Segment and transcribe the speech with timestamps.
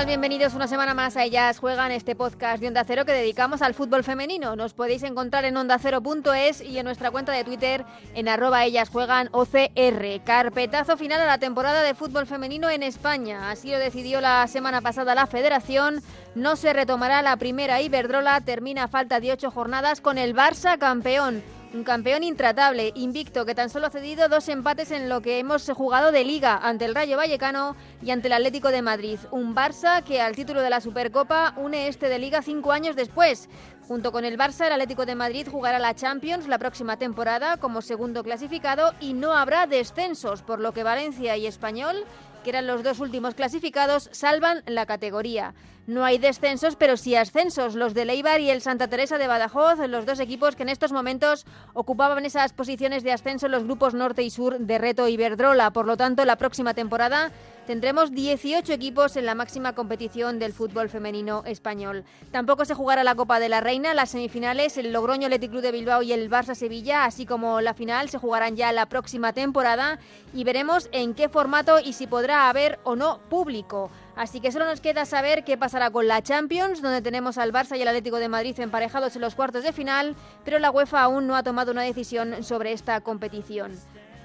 [0.00, 3.72] Bienvenidos una semana más a Ellas Juegan, este podcast de Onda Cero que dedicamos al
[3.72, 4.56] fútbol femenino.
[4.56, 9.28] Nos podéis encontrar en ondacero.es y en nuestra cuenta de Twitter en arroba Ellas Juegan
[9.30, 10.24] OCR.
[10.24, 13.50] Carpetazo final a la temporada de fútbol femenino en España.
[13.50, 16.02] Así lo decidió la semana pasada la Federación.
[16.34, 18.40] No se retomará la primera Iberdrola.
[18.40, 21.44] Termina a falta de ocho jornadas con el Barça campeón.
[21.74, 25.70] Un campeón intratable, invicto, que tan solo ha cedido dos empates en lo que hemos
[25.70, 29.18] jugado de liga ante el Rayo Vallecano y ante el Atlético de Madrid.
[29.30, 33.48] Un Barça que al título de la Supercopa une este de liga cinco años después.
[33.88, 37.80] Junto con el Barça, el Atlético de Madrid jugará la Champions la próxima temporada como
[37.80, 42.04] segundo clasificado y no habrá descensos, por lo que Valencia y Español
[42.42, 45.54] que eran los dos últimos clasificados, salvan la categoría.
[45.88, 47.74] No hay descensos, pero sí ascensos.
[47.74, 50.92] Los de Leibar y el Santa Teresa de Badajoz, los dos equipos que en estos
[50.92, 51.44] momentos
[51.74, 55.72] ocupaban esas posiciones de ascenso en los grupos norte y sur de Reto y Verdrola.
[55.72, 57.32] Por lo tanto, la próxima temporada
[57.66, 62.04] tendremos 18 equipos en la máxima competición del fútbol femenino español.
[62.30, 65.72] Tampoco se jugará la Copa de la Reina, las semifinales, el Logroño Athletic Club de
[65.72, 69.98] Bilbao y el Barça Sevilla, así como la final, se jugarán ya la próxima temporada
[70.32, 73.90] y veremos en qué formato y si podrá haber o no público.
[74.16, 77.78] Así que solo nos queda saber qué pasará con la Champions, donde tenemos al Barça
[77.78, 81.26] y el Atlético de Madrid emparejados en los cuartos de final, pero la UEFA aún
[81.26, 83.72] no ha tomado una decisión sobre esta competición.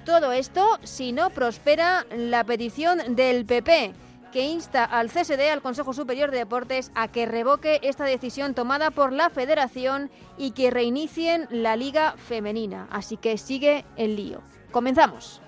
[0.04, 3.94] Todo esto si no prospera la petición del PP
[4.32, 8.90] que insta al CSD, al Consejo Superior de Deportes, a que revoque esta decisión tomada
[8.90, 12.88] por la Federación y que reinicien la Liga Femenina.
[12.90, 14.42] Así que sigue el lío.
[14.70, 15.40] Comenzamos.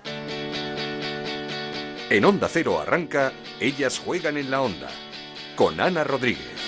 [2.11, 3.31] En Onda Cero arranca
[3.61, 4.89] Ellas juegan en la onda
[5.55, 6.60] con Ana Rodríguez.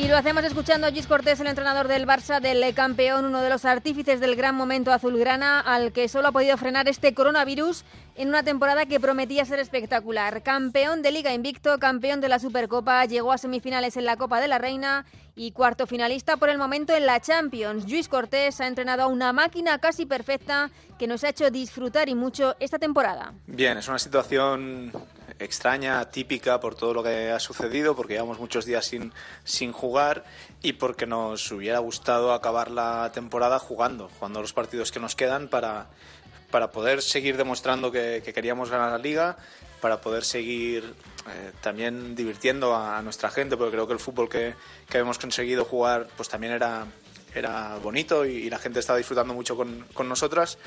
[0.00, 3.50] Y lo hacemos escuchando a Gis Cortés, el entrenador del Barça, del campeón, uno de
[3.50, 7.84] los artífices del gran momento azulgrana, al que solo ha podido frenar este coronavirus
[8.14, 10.42] en una temporada que prometía ser espectacular.
[10.42, 14.48] Campeón de Liga Invicto, campeón de la Supercopa, llegó a semifinales en la Copa de
[14.48, 15.04] la Reina
[15.36, 17.86] y cuarto finalista por el momento en la Champions.
[17.86, 22.14] Luis Cortés ha entrenado a una máquina casi perfecta que nos ha hecho disfrutar y
[22.14, 23.34] mucho esta temporada.
[23.46, 24.92] Bien, es una situación
[25.40, 29.12] extraña, típica por todo lo que ha sucedido, porque llevamos muchos días sin,
[29.42, 30.24] sin jugar
[30.62, 35.48] y porque nos hubiera gustado acabar la temporada jugando, jugando los partidos que nos quedan
[35.48, 35.88] para,
[36.50, 39.38] para poder seguir demostrando que, queríamos ganar la liga,
[39.80, 40.94] para poder seguir
[41.26, 44.54] eh, también divirtiendo a, nuestra gente, porque creo que el fútbol que,
[44.88, 46.86] que hemos conseguido jugar pues también era,
[47.34, 50.58] era bonito y, y la gente estaba disfrutando mucho con, con nosotras.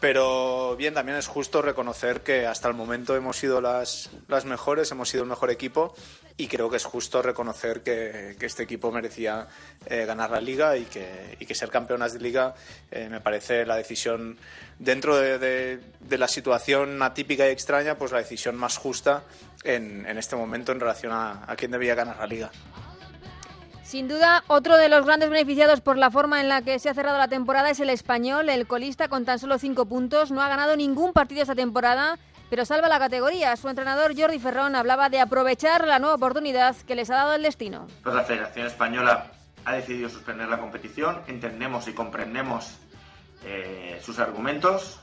[0.00, 4.90] Pero bien, también es justo reconocer que hasta el momento hemos sido las, las mejores,
[4.90, 5.94] hemos sido el mejor equipo
[6.38, 9.46] y creo que es justo reconocer que, este equipo merecía
[9.84, 12.54] eh, ganar la liga y que, y que, ser campeonas de liga
[12.90, 14.38] eh, me parece la decisión,
[14.78, 19.24] dentro de, de, de, la situación atípica y extraña, pues la decisión más justa
[19.64, 22.50] en, en este momento en relación a, a quién debía ganar la liga.
[23.90, 26.94] Sin duda, otro de los grandes beneficiados por la forma en la que se ha
[26.94, 30.30] cerrado la temporada es el español, el colista con tan solo cinco puntos.
[30.30, 32.16] No ha ganado ningún partido esta temporada,
[32.50, 33.56] pero salva la categoría.
[33.56, 37.42] Su entrenador Jordi Ferrón hablaba de aprovechar la nueva oportunidad que les ha dado el
[37.42, 37.88] destino.
[38.04, 39.26] Pues la Federación Española
[39.64, 41.22] ha decidido suspender la competición.
[41.26, 42.78] Entendemos y comprendemos
[43.44, 45.00] eh, sus argumentos,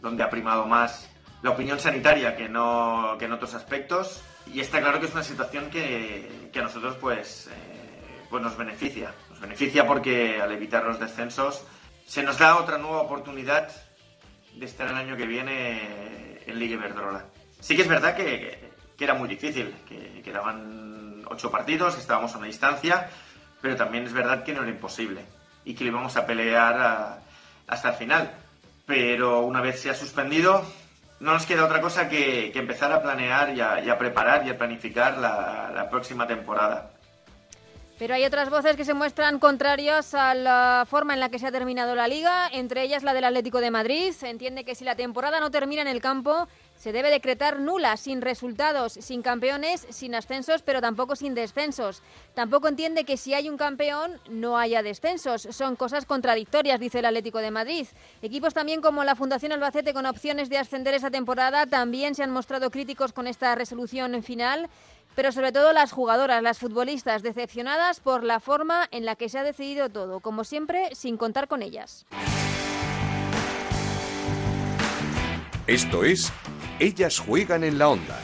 [0.00, 1.10] donde ha primado más
[1.42, 4.22] la opinión sanitaria que no que en otros aspectos.
[4.46, 7.48] Y está claro que es una situación que, que a nosotros, pues.
[7.48, 7.69] Eh,
[8.30, 9.12] pues nos beneficia.
[9.28, 11.64] Nos beneficia porque al evitar los descensos
[12.06, 13.68] se nos da otra nueva oportunidad
[14.54, 17.26] de estar el año que viene en Liga Iberdrola.
[17.58, 22.34] Sí que es verdad que, que era muy difícil, que quedaban ocho partidos, que estábamos
[22.34, 23.10] a una distancia,
[23.60, 25.24] pero también es verdad que no era imposible
[25.64, 27.18] y que lo íbamos a pelear a,
[27.66, 28.30] hasta el final.
[28.86, 30.64] Pero una vez se ha suspendido,
[31.20, 34.46] no nos queda otra cosa que, que empezar a planear y a, y a, preparar
[34.46, 36.92] y a planificar la, la próxima temporada.
[38.00, 41.46] Pero hay otras voces que se muestran contrarias a la forma en la que se
[41.46, 44.12] ha terminado la liga, entre ellas la del Atlético de Madrid.
[44.12, 46.48] Se entiende que si la temporada no termina en el campo,
[46.78, 52.02] se debe decretar nula, sin resultados, sin campeones, sin ascensos, pero tampoco sin descensos.
[52.32, 55.42] Tampoco entiende que si hay un campeón no haya descensos.
[55.50, 57.86] Son cosas contradictorias, dice el Atlético de Madrid.
[58.22, 62.30] Equipos también como la Fundación Albacete con opciones de ascender esa temporada también se han
[62.30, 64.70] mostrado críticos con esta resolución final
[65.20, 69.38] pero sobre todo las jugadoras, las futbolistas, decepcionadas por la forma en la que se
[69.38, 72.06] ha decidido todo, como siempre, sin contar con ellas.
[75.66, 76.32] Esto es
[76.78, 78.18] Ellas juegan en la onda,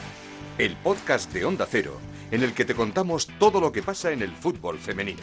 [0.57, 1.99] el podcast de Onda Cero,
[2.31, 5.21] en el que te contamos todo lo que pasa en el fútbol femenino.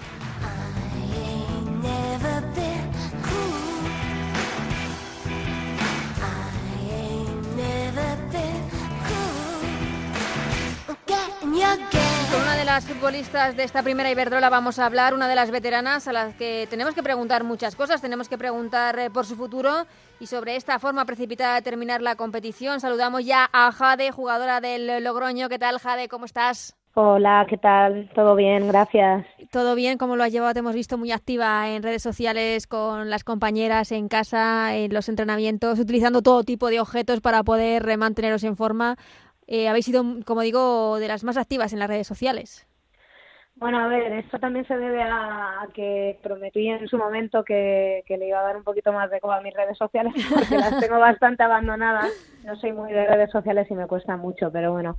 [11.55, 15.53] Con una de las futbolistas de esta primera Iberdrola vamos a hablar, una de las
[15.53, 19.37] veteranas a las que tenemos que preguntar muchas cosas, tenemos que preguntar eh, por su
[19.37, 19.71] futuro
[20.19, 22.81] y sobre esta forma precipitada de terminar la competición.
[22.81, 25.49] Saludamos ya a Jade, jugadora del Logroño.
[25.49, 26.09] ¿Qué tal, Jade?
[26.09, 26.77] ¿Cómo estás?
[26.95, 28.11] Hola, ¿qué tal?
[28.17, 28.67] ¿Todo bien?
[28.67, 29.25] Gracias.
[29.53, 30.55] Todo bien, ¿cómo lo has llevado?
[30.55, 35.09] Te hemos visto muy activa en redes sociales con las compañeras en casa, en los
[35.09, 38.97] entrenamientos, utilizando todo tipo de objetos para poder manteneros en forma.
[39.47, 42.67] Eh, habéis sido, como digo, de las más activas en las redes sociales.
[43.57, 48.29] Bueno, a ver, esto también se debe a, que prometí en su momento que, le
[48.29, 50.99] iba a dar un poquito más de coba a mis redes sociales, porque las tengo
[50.99, 52.11] bastante abandonadas.
[52.45, 54.97] No soy muy de redes sociales y me cuesta mucho, pero bueno.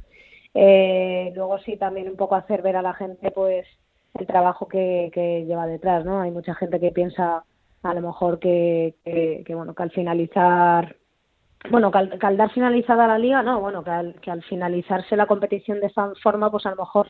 [0.54, 3.68] Eh, luego sí también un poco hacer ver a la gente pues
[4.14, 6.22] el trabajo que, que lleva detrás, ¿no?
[6.22, 7.44] Hay mucha gente que piensa
[7.84, 10.96] a lo mejor que, que, que bueno, que al finalizar
[11.70, 15.26] bueno, que al, dar finalizada la liga, no, bueno, que al, que al finalizarse la
[15.26, 17.10] competición de esta forma, pues a lo mejor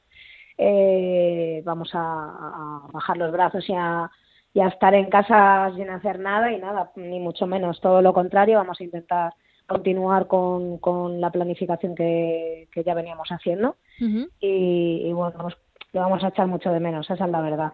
[0.57, 4.09] eh, vamos a, bajar los brazos y a,
[4.53, 8.13] y a estar en casa sin hacer nada y nada, ni mucho menos, todo lo
[8.13, 9.33] contrario, vamos a intentar
[9.67, 13.75] continuar con, con la planificación que, que ya veníamos haciendo.
[13.99, 15.55] Y, y, bueno, pues,
[15.93, 17.73] lo vamos a echar mucho de menos, esa es la verdad.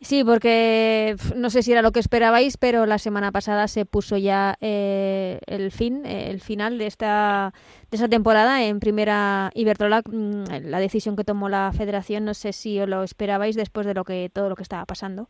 [0.00, 4.16] Sí, porque no sé si era lo que esperabais, pero la semana pasada se puso
[4.16, 7.52] ya eh, el fin, eh, el final de esta
[7.90, 10.02] de esa temporada en primera Iberdrola.
[10.06, 14.04] Mm, la decisión que tomó la Federación, no sé si lo esperabais después de lo
[14.04, 15.26] que todo lo que estaba pasando.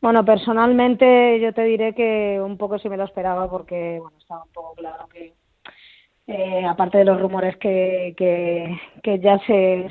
[0.00, 4.42] Bueno, personalmente yo te diré que un poco sí me lo esperaba porque bueno estaba
[4.44, 5.34] un poco claro que
[6.28, 9.86] eh, aparte de los rumores que, que, que ya se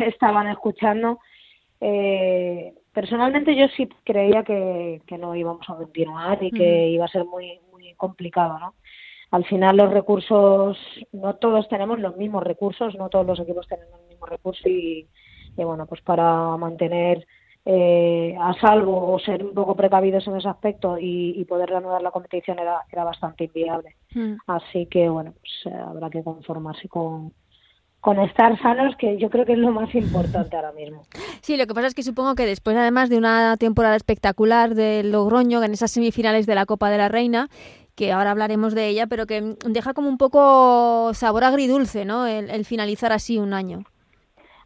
[0.00, 1.20] estaban escuchando.
[1.80, 7.08] Eh, personalmente yo sí creía que, que no íbamos a continuar y que iba a
[7.08, 8.74] ser muy, muy complicado, ¿no?
[9.32, 10.78] Al final los recursos,
[11.12, 15.06] no todos tenemos los mismos recursos, no todos los equipos tienen los mismos recursos y,
[15.56, 17.26] bueno, pues para mantener
[17.66, 22.12] eh, a salvo o ser un poco precavidos en ese aspecto y, poder reanudar la
[22.12, 23.96] competición era, era bastante inviable.
[24.14, 24.36] Mm.
[24.46, 27.34] Así que, bueno, pues eh, habrá que conformarse con,
[28.06, 31.02] con estar sanos, que yo creo que es lo más importante ahora mismo.
[31.40, 35.10] Sí, lo que pasa es que supongo que después, además de una temporada espectacular del
[35.10, 37.48] Logroño en esas semifinales de la Copa de la Reina,
[37.96, 42.28] que ahora hablaremos de ella, pero que deja como un poco sabor agridulce, ¿no?
[42.28, 43.80] El, finalizar así un año.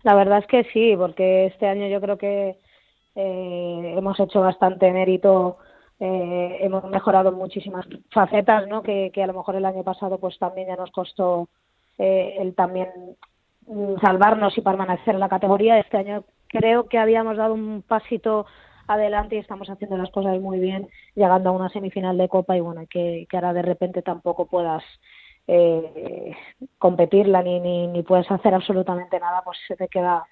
[0.02, 2.58] La verdad es que sí, porque este año yo creo que
[3.14, 5.56] eh, hemos hecho bastante mérito,
[5.98, 8.82] eh, hemos mejorado muchísimas facetas, ¿no?
[8.82, 11.48] Que, que a lo mejor el año pasado pues también ya nos costó
[12.02, 12.88] eh, el también
[14.00, 15.78] salvarnos y permanecer en la categoría.
[15.78, 18.46] Este año creo que habíamos dado un pasito
[18.86, 22.60] adelante y estamos haciendo las cosas muy bien, llegando a una semifinal de Copa y
[22.60, 24.82] bueno, que, que ahora de repente tampoco puedas
[25.46, 26.32] eh,
[26.78, 30.26] competirla ni, ni, ni puedes hacer absolutamente nada, pues se te queda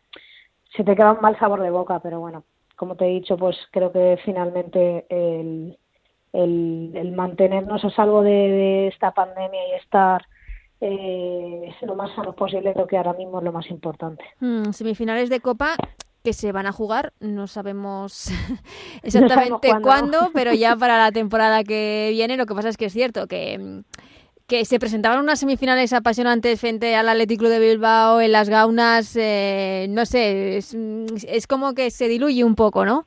[0.76, 2.44] se te queda un mal sabor de boca, pero bueno,
[2.76, 5.79] como te he dicho, pues creo que finalmente el,
[6.32, 10.23] el, el mantenernos a salvo de esta pandemia y estar
[10.81, 14.25] eh, lo más sano posible, creo que ahora mismo es lo más importante.
[14.41, 15.75] Mm, semifinales de Copa
[16.25, 18.31] que se van a jugar, no sabemos
[19.03, 22.93] exactamente cuándo, pero ya para la temporada que viene, lo que pasa es que es
[22.93, 23.82] cierto que
[24.49, 29.15] que se presentaban unas semifinales apasionantes frente al Athletic Club de Bilbao en las Gaunas,
[29.15, 33.05] eh, no sé, es, es, como que se diluye un poco, ¿no?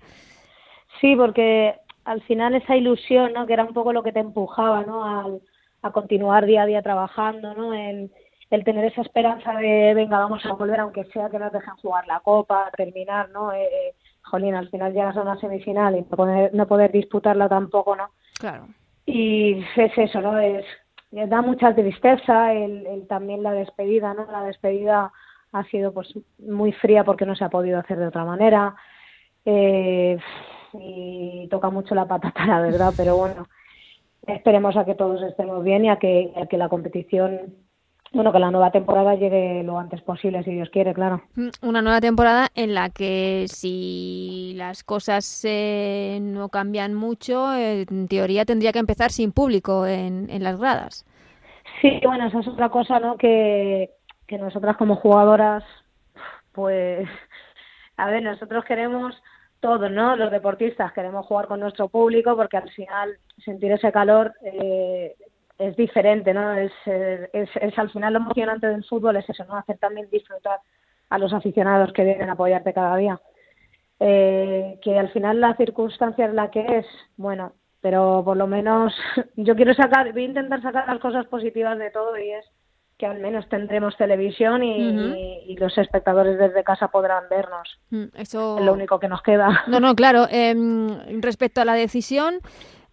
[1.01, 1.73] Sí, porque
[2.05, 3.47] al final esa ilusión, ¿no?
[3.47, 5.03] Que era un poco lo que te empujaba, ¿no?
[5.03, 5.41] Al,
[5.81, 7.73] a continuar día a día trabajando, ¿no?
[7.73, 8.11] El,
[8.49, 12.05] el tener esa esperanza de, venga, vamos a volver, aunque sea que nos dejen jugar
[12.07, 13.51] la copa, terminar, ¿no?
[13.53, 17.49] Eh, eh jolín, al final llegas a una semifinal y no poder, no poder disputarla
[17.49, 18.11] tampoco, ¿no?
[18.39, 18.67] Claro.
[19.05, 20.37] Y es eso, ¿no?
[20.39, 20.65] Es,
[21.11, 24.31] da mucha tristeza el, el, también la despedida, ¿no?
[24.31, 25.11] La despedida
[25.51, 28.75] ha sido pues muy fría porque no se ha podido hacer de otra manera.
[29.43, 30.17] Eh,
[30.73, 33.47] y toca mucho la patata, la verdad, pero bueno,
[34.27, 37.55] esperemos a que todos estemos bien y a que, que la competición
[38.13, 41.21] bueno, que la nueva temporada llegue lo antes posible, si Dios quiere, claro.
[41.35, 48.09] Mm, una nueva temporada en la que si las cosas eh, no cambian mucho, en
[48.09, 51.05] teoría tendría que empezar sin público en, en las gradas.
[51.81, 53.15] Sí, bueno, esa es otra cosa, ¿no?
[53.17, 53.91] Que,
[54.27, 55.63] que nosotras como jugadoras,
[56.51, 57.07] pues,
[57.97, 59.15] a ver, nosotros queremos
[59.61, 60.15] todos, ¿no?
[60.17, 65.15] Los deportistas queremos jugar con nuestro público porque al final sentir ese calor eh,
[65.57, 66.53] es diferente, ¿no?
[66.55, 69.55] Es, es, es, al final lo emocionante del fútbol es eso, ¿no?
[69.55, 70.59] Hacer también disfrutar
[71.09, 73.21] a los aficionados que vienen a apoyarte cada día.
[73.99, 76.87] Eh, que al final la circunstancia es la que es,
[77.17, 78.95] bueno, pero por lo menos
[79.35, 82.45] yo quiero sacar, voy a intentar sacar las cosas positivas de todo y es
[83.01, 87.79] que al menos tendremos televisión y, los espectadores desde casa podrán vernos.
[87.89, 89.63] Mm, eso es lo único que nos queda.
[89.67, 90.27] No, no, claro.
[90.29, 90.87] Em,
[91.19, 92.35] respecto a la decisión,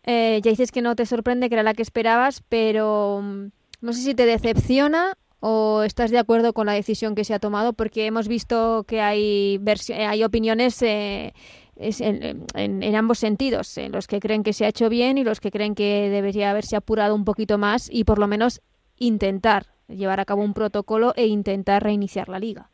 [0.05, 3.49] eh, ya dices que no te sorprende, que era la que esperabas, pero mm,
[3.83, 7.39] no sé si te decepciona o estás de acuerdo con la decisión que se ha
[7.39, 9.61] tomado, porque hemos visto que hay,
[9.95, 11.35] hay opiniones eh,
[11.77, 15.41] en, en, ambos sentidos, en los que creen que se ha hecho bien y los
[15.41, 18.63] que creen que debería haberse apurado un poquito más y por lo menos
[18.97, 22.69] intentar llevar a cabo un protocolo e intentar reiniciar la liga.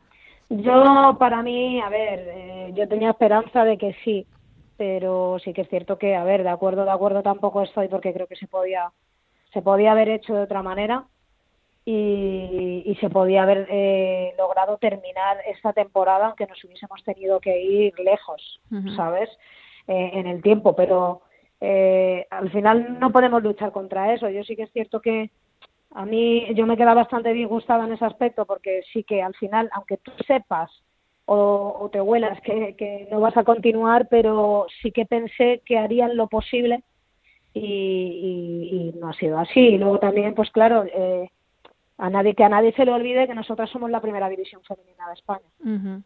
[0.49, 4.27] Yo, para mí, a ver, eh, yo tenía esperanza de que sí,
[4.77, 8.13] pero sí que es cierto que, a ver, de acuerdo, de acuerdo tampoco estoy porque
[8.13, 8.91] creo que se podía,
[9.53, 11.05] se podía haber hecho de otra manera
[11.83, 17.59] y, y se podía haber eh, logrado terminar esta temporada aunque nos hubiésemos tenido que
[17.61, 18.59] ir lejos,
[18.95, 19.29] ¿sabes?
[19.87, 21.21] Eh, en el tiempo, pero
[22.29, 24.29] al final no podemos luchar contra eso.
[24.29, 25.31] Yo sí que es cierto que
[25.95, 29.69] a mí yo me queda bastante disgustada en ese aspecto porque sí que al final,
[29.73, 30.69] aunque tú sepas
[31.23, 36.27] o, te huelas que, no vas a continuar, pero sí que pensé que harían lo
[36.27, 36.83] posible
[37.53, 39.59] y, no ha sido así.
[39.59, 41.29] Y luego también, pues claro, eh,
[41.97, 45.07] a nadie que a nadie se le olvide que nosotras somos la primera división femenina
[45.07, 46.03] de España.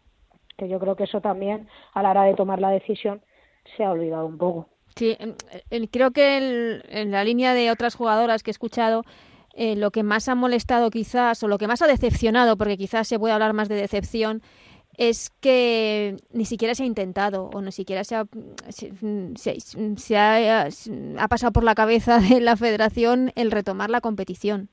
[0.55, 3.22] Que yo creo que eso también a la hora de tomar la decisión
[3.75, 4.69] se ha olvidado un poco.
[4.96, 5.17] Sí,
[5.91, 9.03] creo que en la línea de otras jugadoras que he escuchado,
[9.53, 13.08] eh, lo que más ha molestado quizás, o lo que más ha decepcionado, porque quizás
[13.08, 14.41] se puede hablar más de decepción,
[14.98, 18.25] es que ni siquiera se ha intentado o ni siquiera se ha,
[18.68, 20.68] se, ha,
[21.18, 24.68] ha, pasado por la cabeza de la federación el retomar la competición.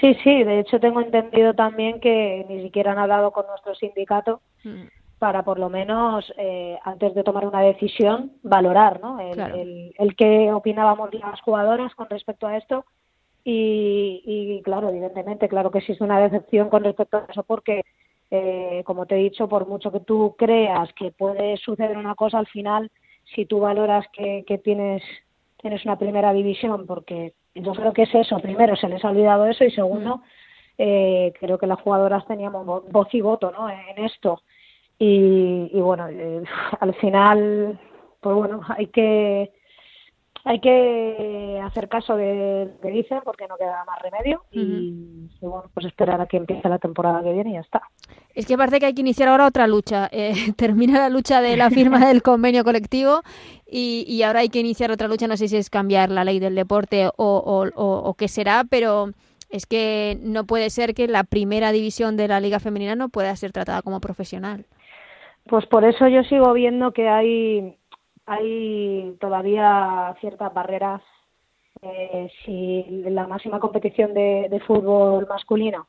[0.00, 4.40] Sí, sí, de hecho tengo entendido también que ni siquiera han hablado con nuestro sindicato
[4.64, 4.84] mm.
[5.18, 9.20] para por lo menos eh, antes de tomar una decisión valorar ¿no?
[9.20, 12.86] el, el, el qué opinábamos las jugadoras con respecto a esto
[13.44, 17.82] y, claro, evidentemente, claro que existe una decepción con respecto a eso porque,
[18.30, 22.38] eh, como te he dicho, por mucho que tú creas que puede suceder una cosa,
[22.38, 22.90] al final,
[23.34, 25.02] si tú valoras que, que tienes,
[25.56, 29.46] tienes una primera división, porque yo creo que es eso, primero se les ha olvidado
[29.46, 30.22] eso y segundo, mm.
[30.78, 33.68] eh, creo que las jugadoras teníamos voz y voto ¿no?
[33.68, 34.42] en esto.
[34.98, 36.42] Y, y bueno, eh,
[36.80, 37.80] al final,
[38.20, 39.52] pues bueno, hay que
[40.44, 45.64] hay que hacer caso de lo que dicen porque no queda más remedio y, bueno,
[45.74, 47.82] pues esperar a que empiece la temporada que viene y ya está.
[48.34, 50.08] Es que parece que hay que iniciar ahora otra lucha.
[50.12, 53.20] Eh, termina la lucha de la firma del convenio colectivo
[53.66, 55.26] y, y, ahora hay que iniciar otra lucha.
[55.26, 59.10] No sé si es cambiar la ley del deporte o, o, o qué será, pero
[59.50, 63.34] es que no puede ser que la primera división de la liga femenina no pueda
[63.36, 64.64] ser tratada como profesional.
[65.48, 67.76] Pues por eso yo sigo viendo que hay
[68.26, 71.02] hay todavía ciertas barreras.
[71.82, 75.86] Eh, si la máxima competición de, fútbol masculino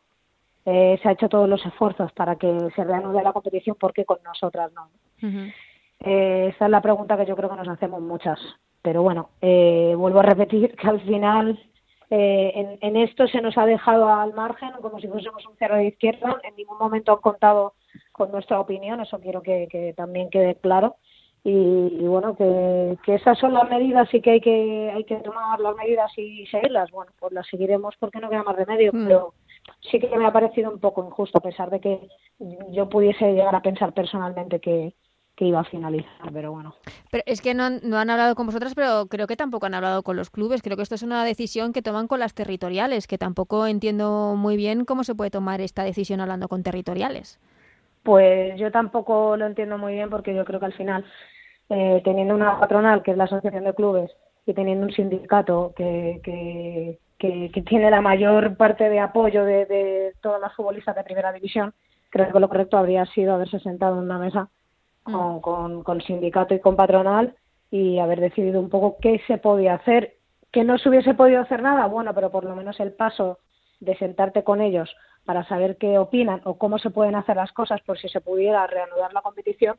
[0.66, 4.06] eh, se ha hecho todos los esfuerzos para que se reanude la competición, ¿por qué
[4.06, 4.90] con nosotras no?
[6.00, 8.40] eh, esa es la pregunta que yo creo que nos hacemos muchas.
[8.82, 11.60] Pero bueno, eh, vuelvo a repetir que al final
[12.10, 15.76] eh, en, en, esto se nos ha dejado al margen como si fuésemos un cerro
[15.76, 16.40] de izquierda.
[16.44, 17.74] En ningún momento han contado
[18.12, 20.96] con nuestra opinión, eso quiero que, que también quede claro
[21.44, 25.60] y, bueno que, que, esas son las medidas y que hay que hay que tomar
[25.60, 29.04] las medidas y seguirlas bueno pues las seguiremos porque no queda más remedio mm.
[29.04, 29.34] pero
[29.90, 32.10] sí que me ha parecido un poco injusto a pesar de que
[32.72, 34.94] yo pudiese llegar a pensar personalmente que,
[35.36, 36.76] que iba a finalizar, pero bueno.
[37.10, 39.74] Pero es que no han, no han hablado con vosotras, pero creo que tampoco han
[39.74, 40.62] hablado con los clubes.
[40.62, 44.58] Creo que esto es una decisión que toman con las territoriales, que tampoco entiendo muy
[44.58, 47.40] bien cómo se puede tomar esta decisión hablando con territoriales.
[48.04, 51.06] Pues yo tampoco lo entiendo muy bien porque yo creo que al final,
[51.70, 54.12] eh, teniendo una patronal que es la Asociación de Clubes
[54.46, 60.14] y teniendo un sindicato que, que, que, tiene la mayor parte de apoyo de, de
[60.22, 61.74] todas las futbolistas de primera división,
[62.10, 64.50] creo que lo correcto habría sido haberse sentado en una mesa
[65.04, 65.42] con, mm.
[65.42, 67.36] con, con sindicato y con patronal
[67.70, 70.16] y haber decidido un poco qué se podía hacer.
[70.52, 73.40] Que no se hubiese podido hacer nada, bueno, pero por lo menos el paso
[73.80, 74.94] de sentarte con ellos
[75.26, 78.66] para saber qué opinan o cómo se pueden hacer las cosas por si se pudiera
[78.68, 79.78] reanudar la competición,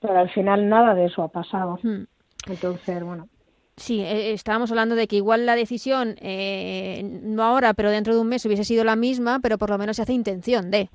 [0.00, 1.78] pero al final nada de eso ha pasado.
[1.82, 2.04] Hmm.
[2.48, 3.28] Entonces, bueno.
[3.76, 8.20] Sí, eh, estábamos hablando de que igual la decisión, eh, no ahora, pero dentro de
[8.20, 10.88] un mes hubiese sido la misma, pero por lo menos se hace intención de.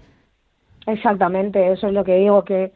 [0.88, 2.72] Exactamente, eso es lo que digo, que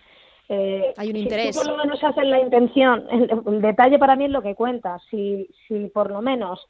[0.49, 1.55] eh, hay un interés.
[1.55, 4.99] Si por lo menos haces la intención, el, detalle para mí es lo que cuenta.
[5.09, 6.63] Si, si por lo menos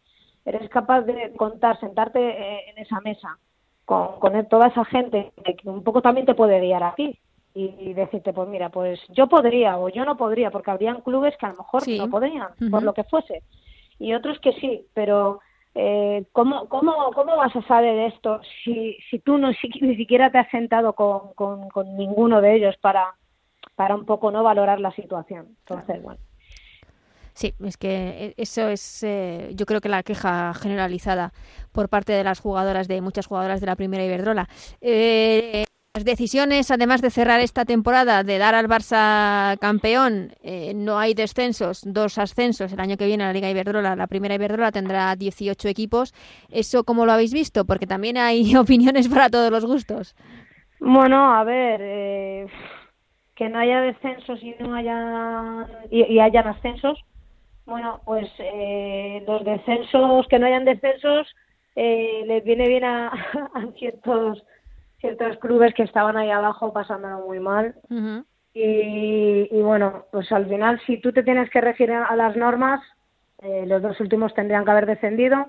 [0.45, 3.37] eres capaz de contar, sentarte en esa mesa
[3.85, 7.17] con, con toda esa gente que un poco también te puede guiar a ti
[7.53, 11.45] y, decirte, pues mira, pues yo podría o yo no podría, porque habrían clubes que
[11.45, 13.43] a lo mejor no podrían, por lo que fuese,
[13.97, 15.39] y otros que sí, pero
[15.73, 19.51] eh, ¿cómo, cómo, ¿cómo vas a saber esto si, si tú no
[19.81, 23.15] ni siquiera te has sentado con, con, con ninguno de ellos para,
[23.75, 25.55] para un poco no valorar la situación?
[25.59, 26.19] Entonces, bueno.
[27.35, 31.33] Sí, es que eso es, eh, yo creo que la queja generalizada
[31.71, 34.47] por parte de las jugadoras, de muchas jugadoras de la primera Iberdrola.
[34.81, 35.65] Eh,
[35.95, 41.13] las decisiones, además de cerrar esta temporada, de dar al Barça campeón, eh, no hay
[41.13, 42.73] descensos, dos ascensos.
[42.73, 46.13] El año que viene la Liga Iberdrola, la primera Iberdrola tendrá 18 equipos.
[46.51, 47.63] ¿Eso cómo lo habéis visto?
[47.63, 50.15] Porque también hay opiniones para todos los gustos.
[50.81, 52.47] Bueno, a ver, eh,
[53.35, 56.99] que no haya descensos y no haya y, hayan ascensos.
[57.65, 61.27] Bueno, pues eh, los descensos, que no hayan descensos,
[61.75, 63.11] les viene bien a
[63.77, 64.43] ciertos
[65.05, 67.75] ciertos clubes que estaban ahí abajo pasándolo muy mal.
[68.53, 72.81] y, bueno, pues al final, si tú te tienes que regir a las normas,
[73.41, 75.47] eh, los dos últimos tendrían que haber descendido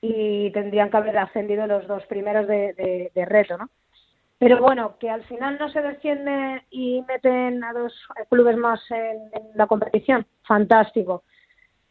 [0.00, 3.70] y tendrían que haber ascendido los dos primeros de, reto, ¿no?
[4.38, 7.94] Pero bueno, que al final no se desciende y meten a dos
[8.28, 11.22] clubes más en la competición, fantástico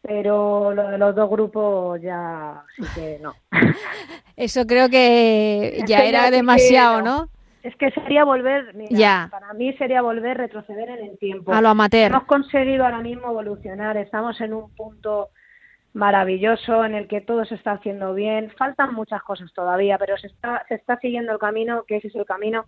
[0.08, 3.34] pero lo de los dos grupos ya sí que no.
[4.36, 7.30] Eso creo que ya era demasiado, no.
[7.64, 11.52] Es que sería volver, mira, para mí sería volver retroceder en el tiempo.
[11.52, 12.12] A lo amateur.
[12.12, 15.30] Hemos conseguido ahora mismo evolucionar, estamos en un punto
[15.94, 18.52] maravilloso en el que todo se está haciendo bien.
[18.58, 22.16] Faltan muchas cosas todavía, pero se está, se está siguiendo el camino, que ese es
[22.16, 22.66] el camino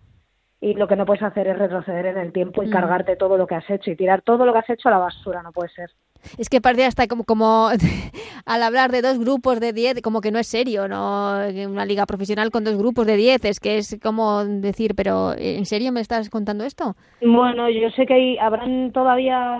[0.60, 2.70] y lo que no puedes hacer es retroceder en el tiempo y mm.
[2.70, 4.98] cargarte todo lo que has hecho y tirar todo lo que has hecho a la
[4.98, 5.90] basura, no puede ser.
[6.36, 7.68] Es que parte hasta como, como
[8.46, 11.38] al hablar de dos grupos de diez, como que no es serio, ¿no?
[11.68, 15.64] Una liga profesional con dos grupos de diez, es que es como decir, pero ¿en
[15.64, 16.96] serio me estás contando esto?
[17.20, 19.58] Bueno, yo sé que hay, habrán todavía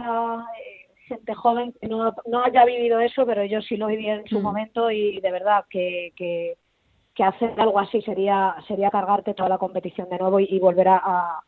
[0.58, 4.26] eh, gente joven que no, no haya vivido eso, pero yo sí lo viví en
[4.26, 4.42] su mm.
[4.42, 6.54] momento y de verdad que, que
[7.18, 11.42] que hacer algo así sería sería cargarte toda la competición de nuevo y, volver a,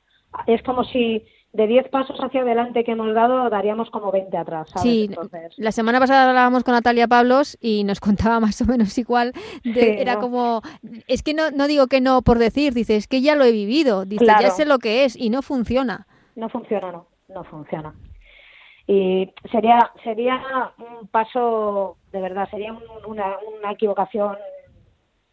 [0.49, 4.69] es como si de 10 pasos hacia adelante que hemos dado daríamos como 20 atrás.
[4.71, 4.83] ¿sabes?
[4.83, 5.11] Sí,
[5.59, 9.33] la semana pasada hablábamos con Natalia Pablos y nos contaba más o menos igual.
[9.65, 10.61] era como,
[11.07, 13.53] es que no, no digo que no por decir, dice, es que ya lo he
[13.53, 16.09] vivido, dice, ya sé lo que es y no funciona.
[16.35, 17.95] No funciona, no, no funciona.
[18.89, 20.43] Y sería, sería
[20.79, 24.37] un paso, de verdad, sería una, una equivocación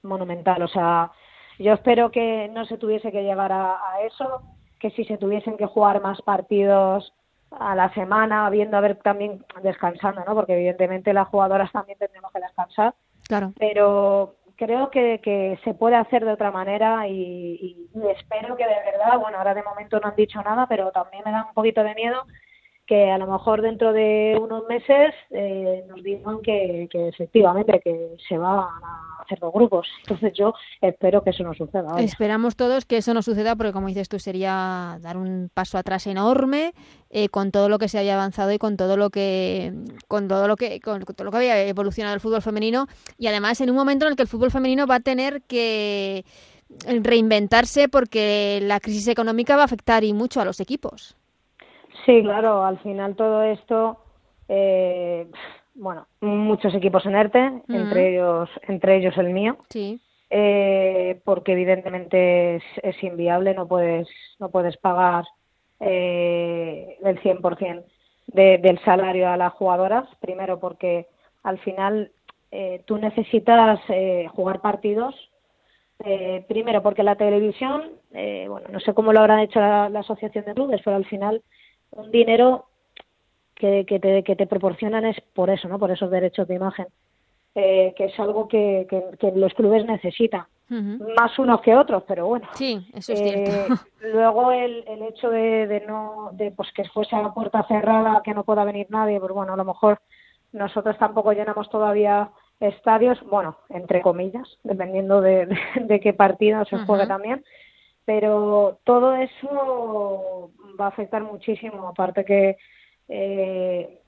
[0.08, 0.62] monumental.
[0.62, 1.12] O sea,
[1.60, 4.42] yo espero que no se tuviese que llegar a, eso,
[4.80, 7.14] que si se tuviesen que jugar más partidos
[7.52, 10.36] a la semana, viendo a ver también descansando, ¿no?
[10.36, 12.94] Porque evidentemente las jugadoras también tendremos que descansar.
[13.28, 13.54] Claro.
[13.58, 18.76] Pero creo que, que se puede hacer de otra manera y, y, espero que de
[18.92, 21.84] verdad, bueno, ahora de momento no han dicho nada, pero también me da un poquito
[21.84, 22.24] de miedo
[22.88, 28.16] que a lo mejor dentro de unos meses eh, nos digan que, que, efectivamente que
[28.28, 29.88] se van a hacer dos grupos.
[30.02, 32.00] Entonces yo espero que eso no suceda.
[32.00, 36.08] Esperamos todos que eso no suceda porque como dices tú sería dar un paso atrás
[36.08, 36.74] enorme
[37.10, 39.74] eh, con todo lo que se haya avanzado y con todo lo que
[40.08, 42.88] con todo lo que con, todo lo que había evolucionado el fútbol femenino
[43.18, 46.26] y además en un momento en el que el fútbol femenino va a tener que
[46.86, 51.16] reinventarse porque la crisis económica va a afectar y mucho a los equipos.
[52.06, 53.98] Sí, claro, al final todo esto,
[54.48, 55.28] eh,
[55.78, 59.58] bueno, muchos equipos en ERTE, entre ellos, entre ellos el mío.
[59.70, 60.00] Sí.
[60.30, 64.10] Eh, porque evidentemente es, inviable, no puedes,
[64.40, 65.24] no puedes pagar
[65.80, 67.86] eh, el 100%
[68.28, 71.08] de, del salario a las jugadoras, primero porque
[71.44, 72.12] al final
[72.52, 75.16] eh, tú necesitas eh, jugar partidos,
[76.04, 80.46] eh, primero porque la televisión, bueno, no sé cómo lo habrán hecho la, la asociación
[80.46, 81.42] de clubes, pero al final
[81.92, 82.66] un dinero
[83.58, 85.80] que, que, te, que te proporcionan es por eso, ¿no?
[85.80, 86.88] Por esos derechos de imagen,
[87.56, 90.46] eh, que es algo que, que, los clubes necesitan.
[90.70, 92.48] Más unos que otros, pero bueno.
[92.54, 93.52] Sí, eso es cierto.
[93.52, 93.68] Eh,
[94.14, 98.22] luego el, el hecho de, de no, de pues que fuese a la puerta cerrada,
[98.24, 100.00] que no pueda venir nadie, pues bueno, a lo mejor
[100.52, 105.48] nosotros tampoco llenamos todavía estadios, bueno, entre comillas, dependiendo de,
[105.82, 107.44] de, qué partido se juegue también,
[108.06, 112.58] pero todo eso va a afectar muchísimo, aparte que
[113.10, 114.00] eh,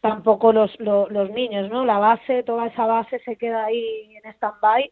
[0.00, 1.84] tampoco los, los, niños, ¿no?
[1.84, 4.90] La base, toda esa base se queda ahí en stand-by,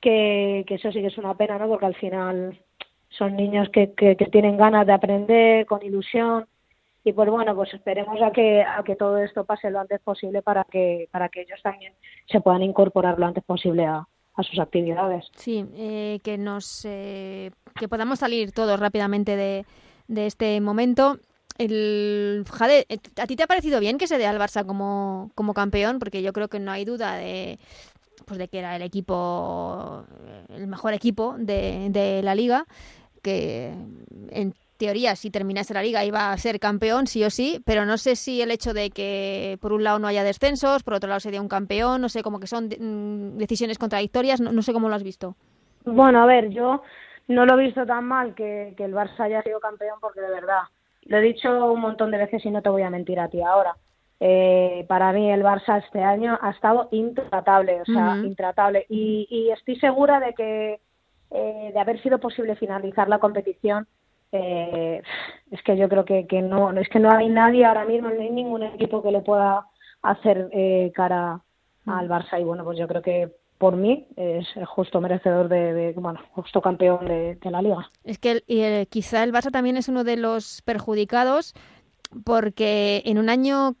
[0.00, 1.68] que, que eso sí que es una pena, ¿no?
[1.68, 2.60] Porque al final
[3.08, 6.46] son niños que, que, tienen ganas de aprender, con ilusión,
[7.02, 10.42] y pues bueno pues esperemos a que a que todo esto pase lo antes posible
[10.42, 11.94] para que para que ellos también
[12.26, 15.24] se puedan incorporar lo antes posible a, a sus actividades.
[15.34, 19.64] Sí, eh, que nos eh, que podamos salir todos rápidamente de,
[20.08, 21.18] de este momento.
[21.60, 25.30] El Jade, eh, ¿a ti te ha parecido bien que se dé al Barça como,
[25.34, 25.98] como campeón?
[25.98, 27.58] Porque yo creo que no hay duda de
[28.24, 30.04] pues de que era el equipo
[30.50, 32.64] el mejor equipo de, de la liga
[33.22, 33.74] que
[34.30, 37.98] en teoría, si terminase la liga, iba a ser campeón, sí o sí, pero no
[37.98, 41.20] sé si el hecho de que por un lado no haya descensos, por otro lado
[41.20, 44.88] se dé un campeón, no sé, como que son mm, decisiones contradictorias, no, sé cómo
[44.88, 45.36] lo has visto.
[45.84, 46.82] Bueno, a ver, yo
[47.28, 50.62] no lo he visto tan mal que, el Barça haya sido campeón, porque de verdad,
[51.06, 53.42] lo he dicho un montón de veces y no te voy a mentir a ti
[53.42, 53.76] ahora.
[54.22, 58.84] Eh, para mí el Barça este año ha estado intratable, o sea, intratable.
[58.88, 60.80] Y, estoy segura de que
[61.30, 63.86] eh, de haber sido posible finalizar la competición,
[64.32, 65.02] eh,
[65.50, 68.20] es que yo creo que, que no, es que no hay nadie ahora mismo, no
[68.20, 69.66] hay ningún equipo que le pueda
[70.02, 71.40] hacer eh, cara
[71.86, 75.92] al Barça y bueno, pues yo creo que por mí es el justo merecedor de,
[75.96, 77.90] bueno, justo campeón de, la liga.
[78.04, 81.52] Es que y quizá el Barça también es uno de los perjudicados
[82.24, 83.74] porque en un año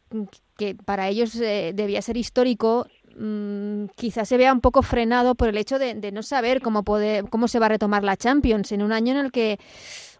[0.58, 2.86] que para ellos eh, debía ser histórico,
[3.18, 6.84] mm, quizás se vea un poco frenado por el hecho de, de no saber cómo,
[6.84, 9.58] poder, cómo se va a retomar la Champions en un año en el que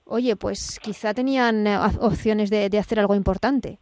[0.06, 3.78] oye, pues quizá tenían eh, opciones de, hacer algo importante.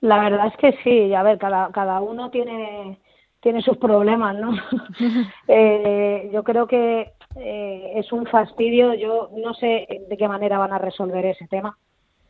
[0.00, 2.98] La verdad es que sí, a ver, cada, cada uno tiene,
[3.40, 4.52] tiene sus problemas, ¿no?
[5.48, 10.72] eh, yo creo que eh, es un fastidio, yo no sé de qué manera van
[10.72, 11.76] a resolver ese tema,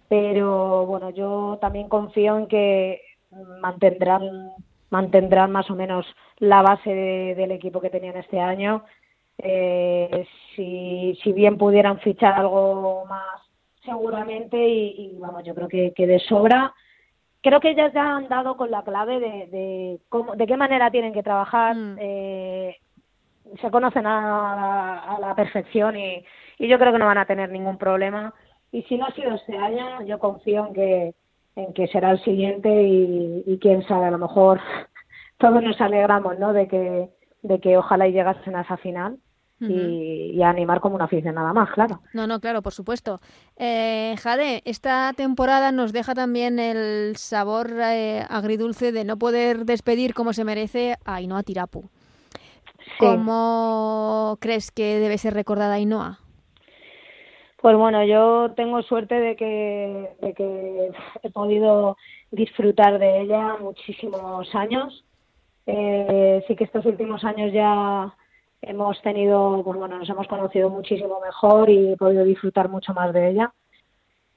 [0.09, 3.01] pero bueno, yo también confío en que
[3.61, 4.53] mantendrán
[4.91, 6.05] mantendrán más o menos
[6.39, 8.83] la base del equipo que tenían este año
[9.43, 13.41] eh, si, si bien pudieran fichar algo más
[13.85, 16.75] seguramente y, vamos, yo creo que, que, de sobra.
[17.43, 20.91] Creo que ellas ya han dado con la clave de, de, cómo, de qué manera
[20.91, 21.75] tienen que trabajar.
[21.75, 21.97] Mm.
[21.99, 22.77] Eh,
[23.61, 26.25] se conocen a, la perfección y,
[26.59, 28.35] y yo creo que no van a tener ningún problema.
[28.73, 31.15] Y si no ha sido este año, yo confío en que,
[31.57, 34.61] en que será el siguiente y, y quién sabe, a lo mejor
[35.39, 36.53] todos nos alegramos ¿no?
[36.53, 37.09] de, que,
[37.43, 39.19] de que ojalá y llegasen a esa final
[39.61, 42.01] y, animar como una nada más, claro.
[42.15, 43.21] No, no, claro, por supuesto.
[43.57, 50.15] Eh, Jade, esta temporada nos deja también el sabor eh, agridulce de no poder despedir
[50.15, 51.85] como se merece a Ainhoa Tirapu.
[52.99, 56.19] ¿Cómo crees que debe ser recordada Ainhoa?
[57.61, 60.91] Pues bueno, yo tengo suerte de que, de que
[61.23, 61.97] he podido
[62.31, 65.05] disfrutar de ella muchísimos años.
[65.67, 68.15] Eh, sí que estos últimos años ya
[68.63, 73.13] hemos tenido, pues bueno, nos hemos conocido muchísimo mejor y he podido disfrutar mucho más
[73.13, 73.53] de ella.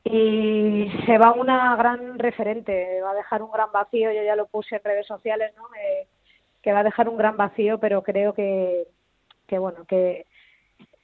[0.05, 4.47] Y se va una gran referente, va a dejar un gran vacío, yo ya lo
[4.47, 5.63] puse en redes sociales, ¿no?
[5.75, 6.07] Eh,
[6.61, 8.87] que va a dejar un gran vacío, pero creo que,
[9.47, 10.25] que bueno, que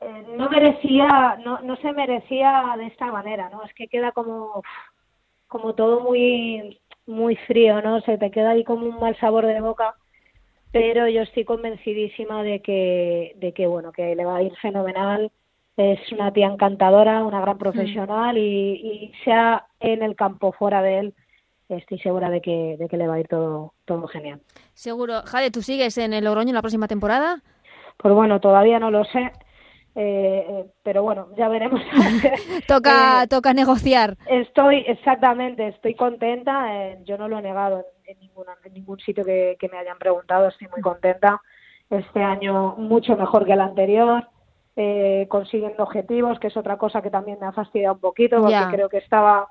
[0.01, 3.63] eh, no merecía, no, no se merecía de esta manera, ¿no?
[3.63, 4.63] Es que queda como,
[5.47, 8.01] como todo muy, muy frío, ¿no?
[8.01, 9.95] Se te queda ahí como un mal sabor de boca
[10.71, 15.32] pero yo estoy convencidísima de que, de que bueno, que le va a ir fenomenal.
[15.77, 21.13] Es una tía encantadora, una gran profesional y, sea en el campo fuera de él,
[21.69, 24.41] estoy segura de que, de que le va a ir todo, todo genial.
[24.73, 25.21] Seguro.
[25.23, 27.41] Jade, ¿tú sigues en el Logroño la próxima temporada?
[27.97, 29.32] Pues bueno, todavía no lo sé.
[30.01, 31.81] Eh, eh, pero bueno, ya veremos.
[32.67, 34.15] toca, eh, toca negociar.
[34.27, 36.67] Estoy, exactamente, estoy contenta.
[37.03, 38.17] yo no lo he negado en,
[38.63, 40.47] en ningún sitio que, me hayan preguntado.
[40.47, 41.41] Estoy muy contenta.
[41.89, 44.29] Este año mucho mejor que el anterior.
[45.27, 48.88] consiguiendo objetivos, que es otra cosa que también me ha fastidiado un poquito, porque creo
[48.88, 49.49] que estaba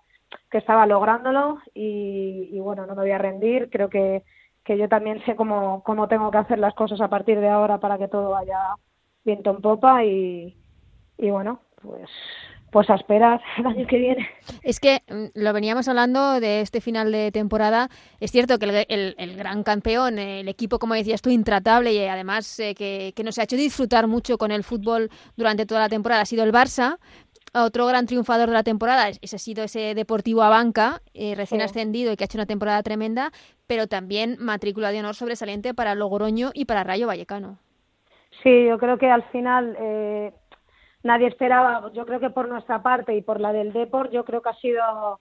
[0.51, 3.69] que estaba lográndolo y, y, bueno, no me voy a rendir.
[3.71, 4.25] Creo que,
[4.65, 7.79] que yo también sé cómo, cómo tengo que hacer las cosas a partir de ahora
[7.79, 8.77] para que todo vaya
[9.29, 10.57] viento en popa y,
[11.19, 12.09] y bueno, pues
[12.71, 14.29] pues a esperar el año que viene.
[14.63, 17.89] Es que mm, lo veníamos hablando de este final de temporada.
[18.21, 22.59] Es cierto que el, el, gran campeón, el equipo, como decías tú, intratable y además
[22.61, 26.23] eh, que, que, nos ha hecho disfrutar mucho con el fútbol durante toda la temporada
[26.23, 26.99] ha sido el Barça.
[27.55, 32.13] Otro gran triunfador de la temporada ese ha sido ese Deportivo Abanca, eh, recién ascendido
[32.13, 33.33] y que ha hecho una temporada tremenda,
[33.67, 37.59] pero también matrícula de honor sobresaliente para Logroño y para Rayo Vallecano.
[38.43, 40.33] Sí, yo creo que al final eh,
[41.03, 44.43] nadie esperaba, yo creo que por nuestra parte y por la del Deport, yo creo
[44.43, 45.21] que ha sido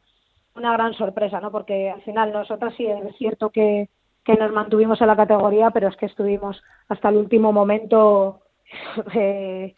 [0.56, 1.52] una gran sorpresa, ¿no?
[1.52, 3.90] Porque al final nosotras sí es cierto que,
[4.24, 8.42] que nos mantuvimos en la categoría, pero es que estuvimos hasta el último momento
[9.14, 9.76] eh,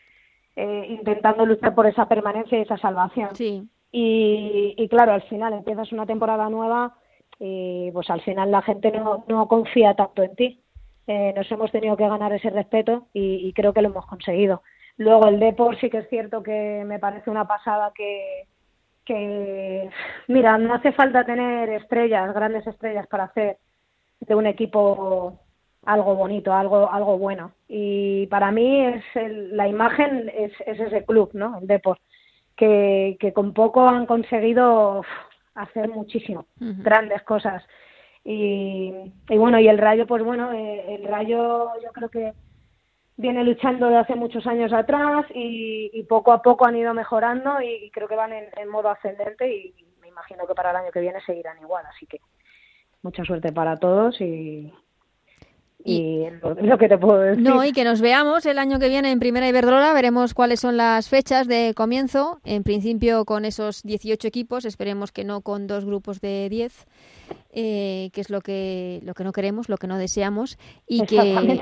[0.56, 3.36] eh, intentando luchar por esa permanencia y esa salvación.
[3.36, 3.70] Sí.
[3.92, 6.96] Y, y claro, al final empiezas una temporada nueva
[7.40, 10.62] y pues al final la gente no, no confía tanto en ti.
[11.12, 14.62] Eh, nos hemos tenido que ganar ese respeto y, creo que lo hemos conseguido.
[14.98, 18.46] Luego el Depor sí que es cierto que me parece una pasada que,
[19.04, 19.90] que,
[20.28, 23.58] mira, no hace falta tener estrellas, grandes estrellas para hacer
[24.20, 25.40] de un equipo
[25.84, 27.54] algo bonito, algo algo bueno.
[27.68, 31.58] Y para mí es la imagen es, ese club, ¿no?
[31.58, 31.98] El Depor,
[32.56, 35.02] que, que con poco han conseguido
[35.56, 37.64] hacer muchísimo, grandes cosas.
[38.32, 38.94] Y,
[39.28, 42.34] y, bueno, y el Rayo, pues bueno, eh, el Rayo yo creo que
[43.18, 47.90] viene luchando de hace muchos años atrás y, poco a poco han ido mejorando y,
[47.90, 51.20] creo que van en, modo ascendente y me imagino que para el año que viene
[51.22, 51.84] seguirán igual.
[51.88, 52.20] Así que
[53.02, 54.72] mucha suerte para todos y,
[55.84, 57.44] y lo, que te puedo decir.
[57.44, 60.76] No, y que nos veamos el año que viene en Primera Iberdrola, veremos cuáles son
[60.76, 65.86] las fechas de comienzo, en principio con esos 18 equipos, esperemos que no con dos
[65.86, 66.86] grupos de 10,
[67.52, 71.62] eh, que es lo que, lo que no queremos, lo que no deseamos, y que,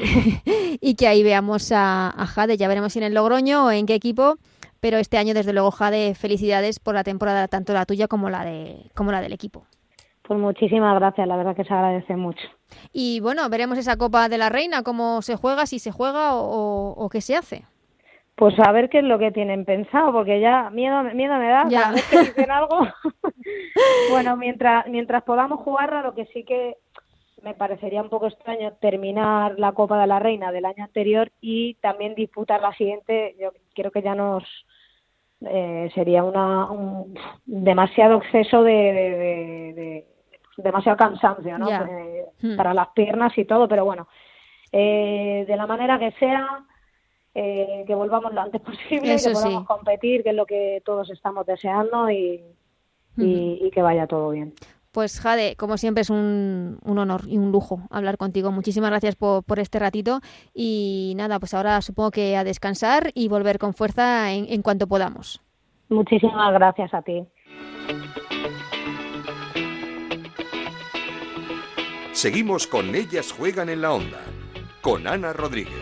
[0.82, 3.86] y que ahí veamos a, a Jade, ya veremos si en el Logroño o en
[3.86, 4.38] qué equipo,
[4.80, 8.44] pero este año desde luego Jade, felicidades por la temporada, tanto la tuya como la,
[8.44, 9.68] de, como la del equipo.
[10.28, 12.46] Pues muchísimas gracias, la verdad que se agradece mucho.
[12.92, 17.08] Y bueno, veremos esa Copa de la Reina, cómo se juega, si se juega o,
[17.10, 17.64] qué se hace.
[18.36, 21.70] Pues a ver qué es lo que tienen pensado, porque ya miedo, miedo me da,
[21.70, 21.92] ya.
[21.92, 22.78] vez que dicen algo.
[24.12, 26.76] bueno, mientras, mientras podamos jugarla, lo que sí que
[27.42, 31.76] me parecería un poco extraño terminar la Copa de la Reina del año anterior y
[31.76, 33.38] también disputar la siguiente.
[33.40, 34.44] Yo creo que ya nos
[35.40, 40.06] eh, sería una un demasiado exceso de
[40.58, 41.70] demasiado cansancio, ¿no?
[41.70, 42.56] Eh, hmm.
[42.56, 44.08] Para las piernas y todo, pero bueno,
[44.72, 46.66] eh, de la manera que sea,
[47.34, 51.46] eh, que volvamos lo antes posible, que podamos competir, que es lo que todos estamos
[51.46, 52.44] deseando y,
[53.18, 54.54] y, que vaya todo bien.
[54.92, 58.52] Pues Jade, como siempre es un, un, honor y un lujo hablar contigo.
[58.52, 60.22] Muchísimas gracias por, por, este ratito
[60.56, 64.88] y nada, pues ahora supongo que a descansar y volver con fuerza en, en cuanto
[64.88, 65.40] podamos.
[65.90, 67.28] Muchísimas gracias a ti.
[72.18, 74.18] Seguimos con Ellas Juegan en la Onda,
[74.82, 75.76] con Ana Rodríguez.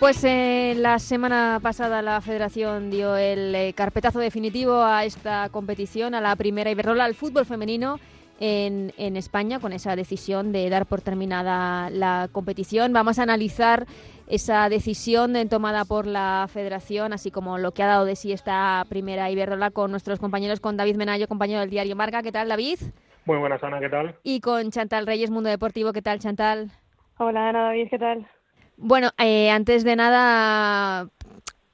[0.00, 6.14] Pues eh, la semana pasada la Federación dio el eh, carpetazo definitivo a esta competición,
[6.14, 8.00] a la primera Iberrola, al fútbol femenino
[8.40, 12.94] en, en, España, con esa decisión de dar por terminada la competición.
[12.94, 13.86] Vamos a analizar
[14.26, 18.84] esa decisión tomada por la Federación, así como lo que ha dado de sí esta
[18.88, 22.22] primera Iberdrola con nuestros compañeros, con David Menayo, compañero del diario Marca.
[22.22, 22.78] ¿Qué tal, David?
[23.24, 24.16] Muy buenas, Ana, ¿qué tal?
[24.22, 25.92] Y con Chantal Reyes, Mundo Deportivo.
[25.92, 26.70] ¿Qué tal, Chantal?
[27.18, 28.26] Hola, Ana, David, ¿qué tal?
[28.76, 31.08] Bueno, eh, antes de nada,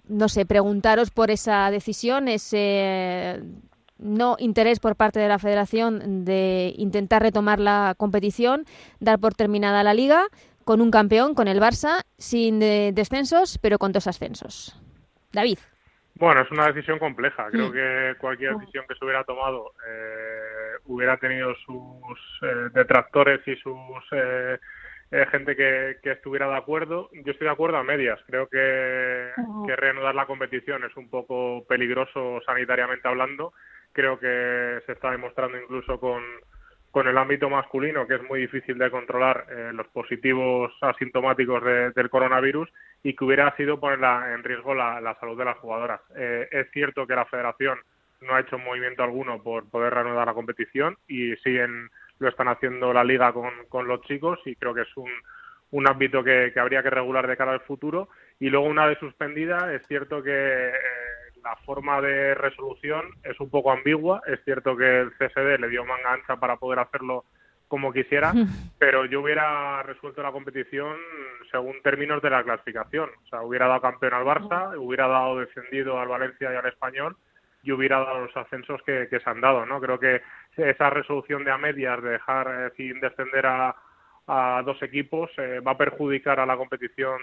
[0.09, 3.43] no sé, preguntaros por esa decisión, ese
[3.99, 8.65] no interés por parte de la Federación de intentar retomar la competición,
[9.01, 10.25] dar por terminada la liga
[10.65, 14.81] con un campeón, con el Barça, sin descensos, pero con dos ascensos.
[15.33, 15.59] David.
[16.15, 17.49] Bueno, es una decisión compleja.
[17.51, 17.73] Creo mm.
[17.73, 23.77] que cualquier decisión que se hubiera tomado eh, hubiera tenido sus eh, detractores y sus
[24.13, 24.59] eh,
[25.31, 27.09] gente que, estuviera de acuerdo.
[27.13, 28.21] Yo estoy de acuerdo a medias.
[28.27, 29.31] Creo que,
[29.67, 33.53] que reanudar la competición es un poco peligroso sanitariamente hablando.
[33.93, 36.23] Creo que se está demostrando incluso con,
[36.93, 42.11] con el ámbito masculino, que es muy difícil de controlar eh, los positivos asintomáticos del
[42.11, 42.69] coronavirus
[43.03, 43.99] y que hubiera sido poner
[44.33, 46.01] en riesgo la, salud de las jugadoras.
[46.15, 47.79] Eh, es cierto que la federación
[48.21, 52.93] no ha hecho movimiento alguno por poder reanudar la competición y siguen lo están haciendo
[52.93, 55.11] la liga con, con los chicos y creo que es un,
[55.73, 58.09] un ámbito que, habría que regular de cara al futuro.
[58.39, 60.73] Y luego, una vez suspendida, es cierto que eh,
[61.43, 64.23] la forma de resolución es un poco ambigua.
[64.27, 67.25] Es cierto que el CSD le dio manga ancha para poder hacerlo
[67.69, 68.33] como quisiera,
[68.79, 70.97] pero yo hubiera resuelto la competición
[71.51, 73.11] según términos de la clasificación.
[73.25, 77.17] O sea, hubiera dado campeón al Barça, hubiera dado descendido al Valencia y al Español
[77.63, 79.81] y hubiera dado los ascensos que, se han dado, ¿no?
[79.81, 80.21] Creo que
[80.57, 83.75] esa resolución de a medias, de dejar eh, sin descender a,
[84.27, 87.19] a dos equipos, eh, va a perjudicar a la competición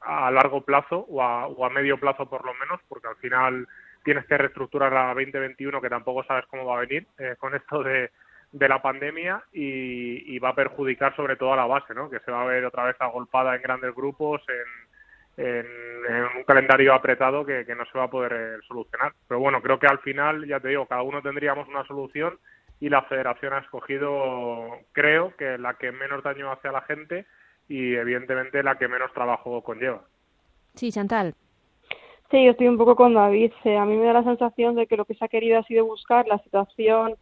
[0.00, 3.66] a largo plazo o a, medio plazo por lo menos, porque al final
[4.04, 7.82] tienes que reestructurar la 2021 que tampoco sabes cómo va a venir eh, con esto
[7.82, 8.10] de,
[8.52, 12.08] la pandemia y, va a perjudicar sobre todo a la base, ¿no?
[12.08, 15.66] que se va a ver otra vez agolpada en grandes grupos, en, en,
[16.36, 19.12] un calendario apretado que, que, no se va a poder eh, solucionar.
[19.26, 22.38] Pero bueno, creo que al final, ya te digo, cada uno tendríamos una solución
[22.80, 27.26] y la federación ha escogido, creo, que la que menos daño hace a la gente
[27.68, 30.02] y evidentemente la que menos trabajo conlleva.
[30.74, 31.34] Sí, Chantal.
[32.30, 33.52] Sí, yo estoy un poco con David.
[33.64, 35.62] Eh, a mí me da la sensación de que lo que se ha querido ha
[35.64, 37.16] sido buscar la situación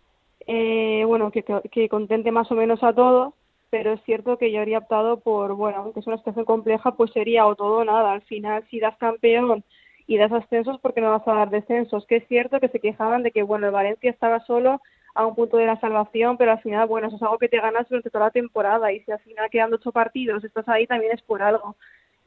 [0.47, 3.35] eh, bueno, que, que contente más o menos a todos,
[3.71, 7.13] pero es cierto que yo habría optado por, bueno, aunque es una situación compleja, pues
[7.13, 8.13] sería o todo o nada.
[8.13, 9.65] Al final, si das campeón
[10.07, 12.07] y das ascensos, porque no vas a dar descensos?
[12.07, 14.81] Que es cierto que se quejaban de que, bueno, el Valencia estaba solo
[15.17, 17.59] a un punto de la salvación, pero al final, bueno, eso es algo que te
[17.59, 21.13] ganas durante toda la temporada y si al final quedan ocho partidos, estás ahí también
[21.13, 21.77] es por algo.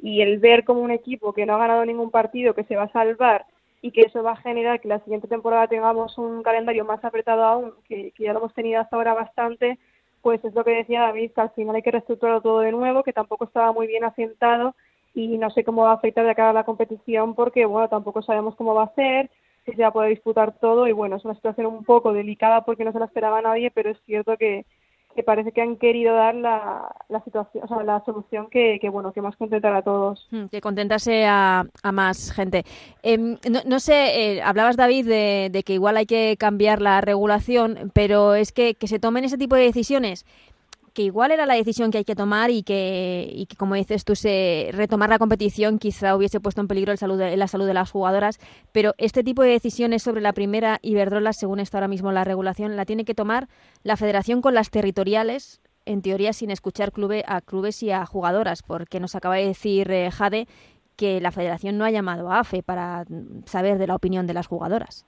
[0.01, 2.83] Y el ver como un equipo que no ha ganado ningún partido, que se va
[2.83, 3.45] a salvar
[3.81, 7.43] y que eso va a generar que la siguiente temporada tengamos un calendario más apretado
[7.43, 9.77] aún, que, que ya lo hemos tenido hasta ahora bastante,
[10.21, 13.03] pues es lo que decía David, que al final hay que reestructurarlo todo de nuevo,
[13.03, 14.75] que tampoco estaba muy bien asentado
[15.13, 18.21] y no sé cómo va a afectar de cara a la competición porque, bueno, tampoco
[18.21, 19.29] sabemos cómo va a ser,
[19.69, 22.65] si se va a poder disputar todo y, bueno, es una situación un poco delicada
[22.65, 24.65] porque no se la esperaba nadie, pero es cierto que,
[25.15, 28.89] que parece que han querido dar la, la situación, o sea, la solución que, que
[28.89, 30.27] bueno, que más contentar a todos.
[30.31, 32.63] Hmm, que contentase a, a más gente.
[33.03, 37.01] Em, no, no, sé, eh, hablabas David de, de, que igual hay que cambiar la
[37.01, 40.25] regulación, pero es que, que se tomen ese tipo de decisiones
[40.93, 44.05] que igual era la decisión que hay que tomar y que, y que como dices
[44.05, 48.39] tú, se, retomar la competición quizá hubiese puesto en peligro la salud de las jugadoras,
[48.71, 52.75] pero este tipo de decisiones sobre la primera Iberdrola, según está ahora mismo la regulación,
[52.75, 53.47] la tiene que tomar
[53.83, 56.91] la federación con las territoriales, en teoría sin escuchar
[57.25, 60.47] a clubes y a jugadoras, porque nos acaba de decir eh, Jade
[60.95, 63.05] que la federación no ha llamado a AFE para
[63.45, 65.05] saber de la opinión de las jugadoras.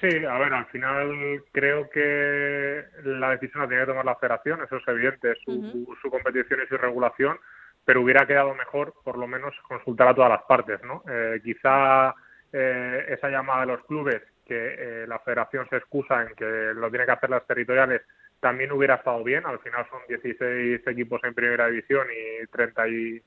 [0.00, 4.62] Sí, a ver, al final creo que la decisión la tiene que tomar la federación,
[4.62, 6.00] eso es evidente, su, uh -huh.
[6.00, 7.36] su competición y su regulación,
[7.84, 11.02] pero hubiera quedado mejor por lo menos consultar a todas las partes, ¿no?
[11.10, 12.14] Eh, quizá
[12.52, 16.90] eh, esa llamada de los clubes, que eh, la federación se excusa en que lo
[16.90, 18.02] tiene que hacer las territoriales,
[18.38, 23.22] también hubiera estado bien, al final son 16 equipos en primera división y 30 y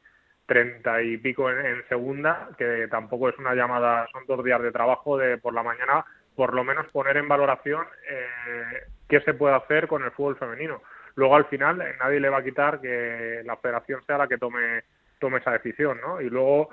[0.46, 4.72] 30 y pico en, en segunda, que tampoco es una llamada, son dos días de
[4.72, 6.06] trabajo de por la mañana
[6.36, 10.82] por lo menos poner en valoración eh, qué se puede hacer con el fútbol femenino.
[11.16, 14.38] Luego al final eh, nadie le va a quitar que la federación sea la que
[14.38, 14.84] tome
[15.20, 16.20] tome esa decisión, ¿no?
[16.20, 16.70] Y luego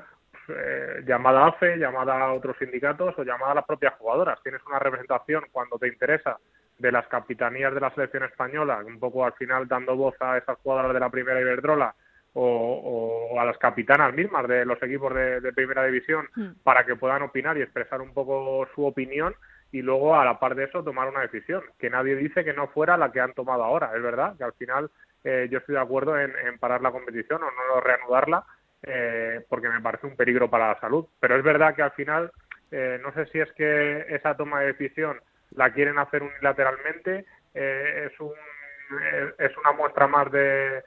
[0.49, 4.43] eh, llamada a AFE, llamada a otros sindicatos o llamada a las propias jugadoras.
[4.43, 6.39] Tienes una representación cuando te interesa
[6.79, 10.57] de las capitanías de la selección española, un poco al final dando voz a esas
[10.59, 11.95] jugadoras de la primera Iberdrola
[12.41, 16.63] o, o, a las capitanas mismas de los equipos de, de primera división mm.
[16.63, 19.35] para que puedan opinar y expresar un poco su opinión
[19.73, 22.69] y luego a la par de eso tomar una decisión que nadie dice que no
[22.69, 24.91] fuera la que han tomado ahora es verdad que al final
[25.25, 28.45] eh, yo estoy de acuerdo en, en, parar la competición o no reanudarla
[28.85, 32.31] eh, porque me parece un peligro para la salud pero es verdad que al final
[32.71, 35.19] eh, no sé si es que esa toma de decisión
[35.51, 37.25] la quieren hacer unilateralmente
[37.55, 38.33] eh, es un
[39.39, 40.83] es una muestra más de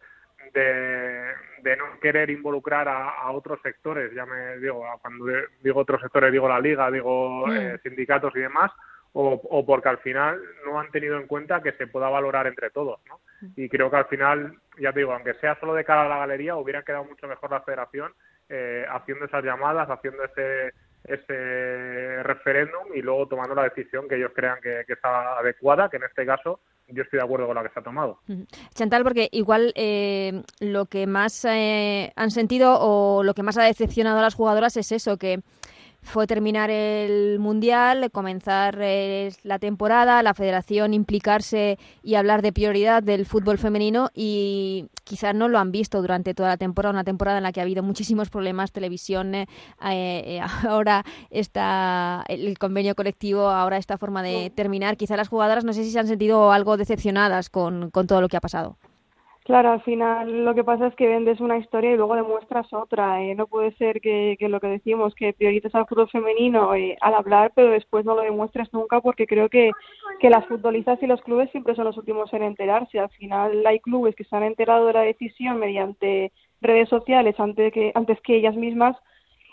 [0.53, 1.33] de,
[1.63, 5.25] de, no querer involucrar a, a, otros sectores, ya me digo, cuando
[5.63, 7.51] digo otros sectores digo la liga, digo mm.
[7.51, 8.71] eh, sindicatos y demás,
[9.13, 12.69] o, o, porque al final no han tenido en cuenta que se pueda valorar entre
[12.69, 13.19] todos, ¿no?
[13.55, 16.19] Y creo que al final, ya te digo, aunque sea solo de cara a la
[16.19, 18.13] galería, hubiera quedado mucho mejor la federación
[18.47, 24.31] eh, haciendo esas llamadas, haciendo ese ese referéndum y luego tomando la decisión que ellos
[24.35, 27.63] crean que, que está adecuada, que en este caso yo estoy de acuerdo con la
[27.63, 28.19] que se ha tomado.
[28.73, 33.63] Chantal, porque igual eh, lo que más eh, han sentido o lo que más ha
[33.63, 35.41] decepcionado a las jugadoras es eso, que
[36.01, 43.03] fue terminar el Mundial, comenzar eh, la temporada, la federación implicarse y hablar de prioridad
[43.03, 47.37] del fútbol femenino y quizás no lo han visto durante toda la temporada, una temporada
[47.37, 49.47] en la que ha habido muchísimos problemas, televisión, eh,
[49.79, 54.97] eh, ahora está el convenio colectivo, ahora esta forma de terminar.
[54.97, 58.27] Quizás las jugadoras no sé si se han sentido algo decepcionadas con, con todo lo
[58.27, 58.77] que ha pasado.
[59.51, 63.21] Claro, al final lo que pasa es que vendes una historia y luego demuestras otra.
[63.21, 63.35] ¿eh?
[63.35, 67.15] No puede ser que, que, lo que decimos, que priorices al fútbol femenino eh, al
[67.15, 69.71] hablar, pero después no lo demuestres nunca porque creo que,
[70.21, 72.97] que las futbolistas y los clubes siempre son los últimos en enterarse.
[72.97, 77.73] Al final hay clubes que se han enterado de la decisión mediante redes sociales antes
[77.73, 78.95] que, antes que ellas mismas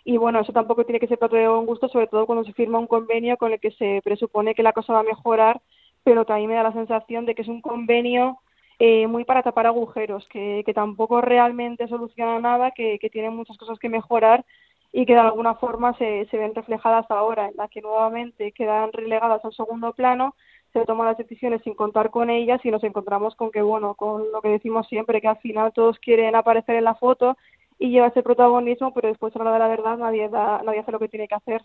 [0.04, 2.52] y bueno, eso tampoco tiene que ser plato de buen gusto, sobre todo cuando se
[2.52, 5.60] firma un convenio con el que se presupone que la cosa va a mejorar,
[6.04, 8.38] pero mí me da la sensación de que es un convenio
[8.78, 13.56] eh, muy para tapar agujeros, que, que tampoco realmente soluciona nada, que, que tienen muchas
[13.56, 14.44] cosas que mejorar
[14.92, 18.92] y que de alguna forma se, se ven reflejadas ahora, en la que nuevamente quedan
[18.92, 20.34] relegadas al segundo plano,
[20.72, 24.30] se toman las decisiones sin contar con ellas y nos encontramos con que, bueno, con
[24.32, 27.36] lo que decimos siempre, que al final todos quieren aparecer en la foto
[27.78, 30.92] y lleva ese protagonismo, pero después a la de la verdad nadie, da, nadie hace
[30.92, 31.62] lo que tiene que hacer.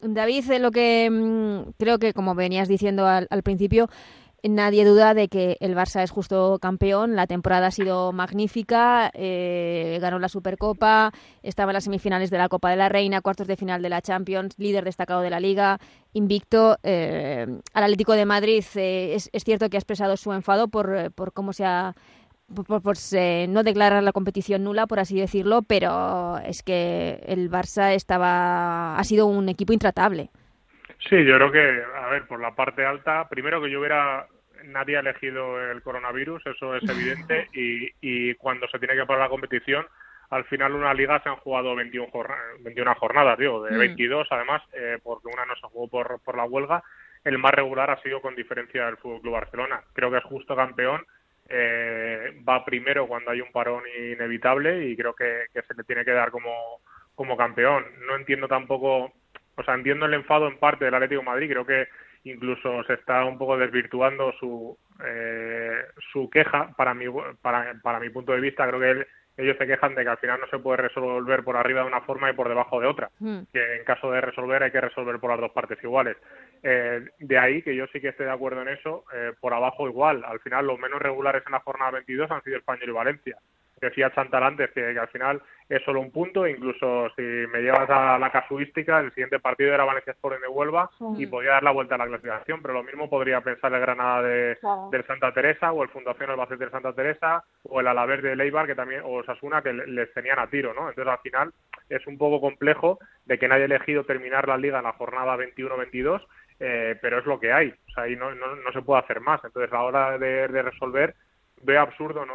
[0.00, 3.88] David, lo que mm, creo que como venías diciendo al, al principio,
[4.48, 7.16] nadie duda de que el Barça es justo campeón.
[7.16, 9.10] La temporada ha sido magnífica.
[9.14, 13.46] Eh, ganó la Supercopa, estaba en las semifinales de la Copa de la Reina, cuartos
[13.46, 15.78] de final de la Champions, líder destacado de la Liga,
[16.12, 16.76] invicto.
[16.82, 21.32] Eh, al Atlético de Madrid eh, es, cierto que ha expresado su enfado por, por
[21.32, 21.94] cómo se ha
[22.54, 22.94] por,
[23.48, 29.04] no declarar la competición nula, por así decirlo, pero es que el Barça estaba ha
[29.04, 30.30] sido un equipo intratable.
[31.08, 34.26] Sí, yo creo que, a ver, por la parte alta, primero que yo hubiera,
[34.66, 39.24] nadie ha elegido el coronavirus, eso es evidente, y, y cuando se tiene que parar
[39.24, 39.86] la competición,
[40.30, 44.34] al final una liga se han jugado 21, jornadas, 21 jornadas, digo, de 22 mm.
[44.34, 46.82] además, eh, porque una no se jugó por, por la huelga.
[47.24, 49.82] El más regular ha sido con diferencia del Fútbol Club Barcelona.
[49.92, 51.04] Creo que es justo campeón.
[51.48, 56.04] Eh, va primero cuando hay un parón inevitable y creo que, que se le tiene
[56.04, 56.80] que dar como,
[57.14, 57.84] como campeón.
[58.06, 59.12] No entiendo tampoco
[59.56, 61.88] o sea, entiendo el enfado en parte del Atlético de Madrid, creo que
[62.30, 66.72] incluso se está un poco desvirtuando su eh, su queja.
[66.76, 67.06] Para mi
[67.40, 69.06] para, para mi punto de vista creo que
[69.38, 72.00] ellos se quejan de que al final no se puede resolver por arriba de una
[72.00, 73.10] forma y por debajo de otra.
[73.18, 73.40] Hmm.
[73.52, 76.16] que en caso de resolver hay que resolver por las dos partes iguales.
[76.62, 79.88] Eh, de ahí que yo sí que estoy de acuerdo en eso eh, por abajo
[79.88, 80.24] igual.
[80.24, 83.36] Al final los menos regulares en la jornada 22 han sido Español y Valencia
[83.80, 87.88] decía Chantal antes que, que, al final es solo un punto, incluso si me llevas
[87.90, 91.72] a la casuística, el siguiente partido era Valencia Sporting de Huelva y podía dar la
[91.72, 94.58] vuelta a la clasificación, pero lo mismo podría pensar el Granada de,
[94.90, 98.66] del Santa Teresa o el Fundación Albacete del Santa Teresa o el Alavés de Leibar
[98.66, 100.88] que también o Sasuna que les tenían a tiro, ¿no?
[100.88, 101.52] Entonces al final
[101.88, 105.36] es un poco complejo de que nadie haya elegido terminar la liga en la jornada
[105.36, 106.22] 21-22
[106.58, 109.20] eh, pero es lo que hay, o sea, ahí no, no, no, se puede hacer
[109.20, 109.44] más.
[109.44, 111.14] Entonces, a la hora de, de resolver,
[111.62, 112.34] veo absurdo no,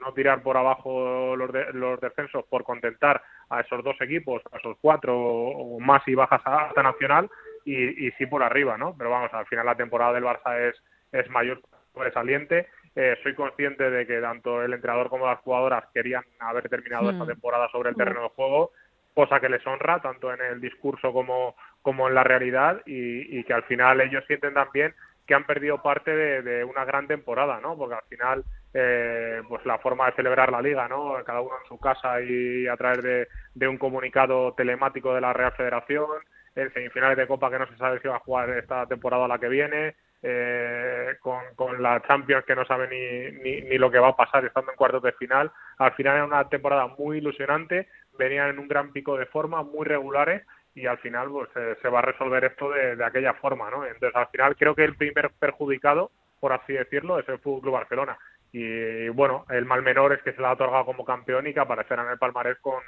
[0.00, 4.76] no tirar por abajo los, los descensos por contentar a esos dos equipos, a esos
[4.80, 7.30] cuatro o más y bajas a alta nacional
[7.64, 8.94] y, y sí por arriba, ¿no?
[8.96, 10.82] Pero vamos, al final la temporada del Barça es,
[11.12, 11.60] es mayor
[11.92, 12.68] sobresaliente.
[12.96, 17.24] Eh, soy consciente de que tanto el entrenador como las jugadoras querían haber terminado esta
[17.24, 17.28] mm.
[17.28, 18.72] temporada sobre el terreno de juego,
[19.14, 23.44] cosa que les honra tanto en el discurso como, como en la realidad y, y
[23.44, 24.94] que al final ellos sienten también
[25.26, 27.76] que han perdido parte de, de, una gran temporada, ¿no?
[27.76, 31.14] Porque al final eh, pues la forma de celebrar la liga, ¿no?
[31.24, 35.52] Cada uno en su casa y a través de, un comunicado telemático de la Real
[35.52, 36.06] Federación,
[36.54, 39.28] en semifinales de Copa que no se sabe si va a jugar esta temporada o
[39.28, 44.16] la que viene, eh, con, la Champions que no sabe ni, lo que va a
[44.16, 45.50] pasar estando en cuartos de final.
[45.78, 49.84] Al final era una temporada muy ilusionante, venían en un gran pico de forma, muy
[49.84, 50.46] regulares
[50.76, 51.48] y al final pues
[51.82, 53.84] se va a resolver esto de, de, aquella forma, ¿no?
[53.84, 57.74] Entonces al final creo que el primer perjudicado, por así decirlo, es el Fútbol Club
[57.74, 58.18] Barcelona
[58.52, 61.60] y bueno, el mal menor es que se le ha otorgado como campeón y que
[61.60, 62.80] aparecerá en el palmarés con,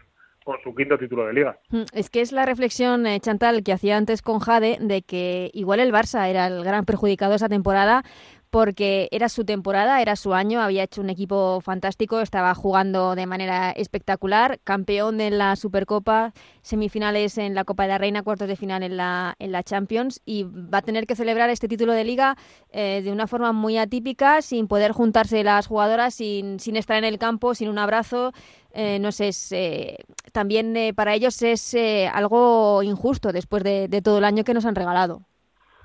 [0.45, 1.59] con su quinto título de liga.
[1.71, 5.51] Mm, es que es la reflexión, eh, Chantal, que hacía antes con Jade, de que
[5.55, 8.03] igual el Barça era el gran perjudicado esa temporada
[8.53, 13.25] porque era su temporada, era su año, había hecho un equipo fantástico, estaba jugando de
[13.25, 18.57] manera espectacular, campeón de la Supercopa, semifinales en la Copa de la Reina, cuartos de
[18.57, 22.05] final en la, en la Champions y va a tener que celebrar este título de
[22.05, 22.37] liga
[22.69, 27.05] eh, de una forma muy atípica, sin poder juntarse las jugadoras, sin, sin estar en
[27.05, 28.33] el campo, sin un abrazo.
[28.75, 29.97] Eh, no sé, eh,
[30.33, 31.75] también para ellos es
[32.13, 35.23] algo injusto después de todo el año que nos han regalado.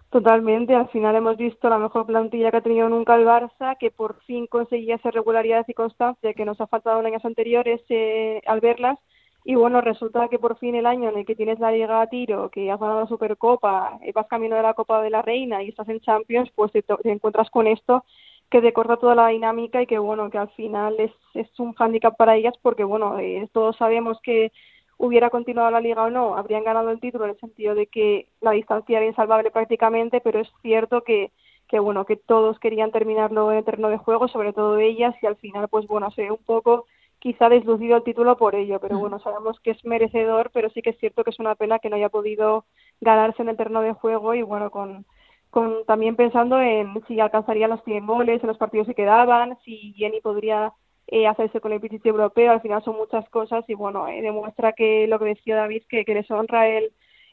[0.09, 3.91] Totalmente, al final hemos visto la mejor plantilla que ha tenido nunca el Barça, que
[3.91, 8.41] por fin conseguía esa regularidad y constancia que nos ha faltado en años anteriores eh,
[8.45, 8.97] al verlas.
[9.43, 12.07] Y bueno, resulta que por fin el año en el que tienes la Liga a
[12.07, 15.61] tiro, que has ganado la Supercopa, eh, vas camino de la Copa de la Reina
[15.61, 18.05] y estás en Champions, pues te, encuentras con esto
[18.49, 21.73] que te corta toda la dinámica y que bueno, que al final es, es un
[21.73, 24.51] hándicap para ellas porque bueno, eh, todos sabemos que
[24.97, 28.27] hubiera continuado la liga o no, habrían ganado el título en el sentido de que
[28.41, 31.31] la distancia era insalvable prácticamente, pero es cierto que,
[31.67, 35.27] que bueno, que todos querían terminarlo en el terreno de juego, sobre todo ellas, y
[35.27, 36.85] al final, pues bueno, se ve un poco
[37.19, 38.99] quizá deslucido el título por ello, pero mm.
[38.99, 41.89] bueno, sabemos que es merecedor, pero sí que es cierto que es una pena que
[41.89, 42.65] no haya podido
[43.01, 45.05] ganarse en el terreno de juego y bueno, con,
[45.49, 49.93] con también pensando en si alcanzaría los 100 goles en los partidos que quedaban, si
[49.93, 50.73] Jenny podría
[51.07, 54.73] eh, hacerse con el Pichichi europeo, al final son muchas cosas y bueno, eh, demuestra
[54.73, 56.91] que lo que decía David, que, que les honra el,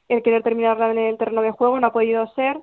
[0.09, 2.57] el querer terminarla en el terreno de juego, no ha podido ser.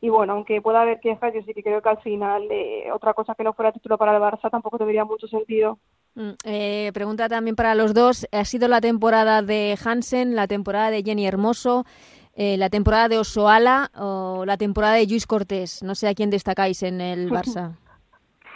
[0.00, 3.14] Y bueno, aunque pueda haber quejas, yo sí que creo que al final eh, otra
[3.14, 5.78] cosa que no fuera título para el Barça tampoco tendría mucho sentido.
[6.14, 8.26] Mm, eh, pregunta también para los dos.
[8.30, 11.86] ¿Ha sido la temporada de Hansen, la temporada de Jenny Hermoso,
[12.34, 15.82] eh, la temporada de Osoala o la temporada de Luis Cortés?
[15.82, 17.78] No sé a quién destacáis en el Barça.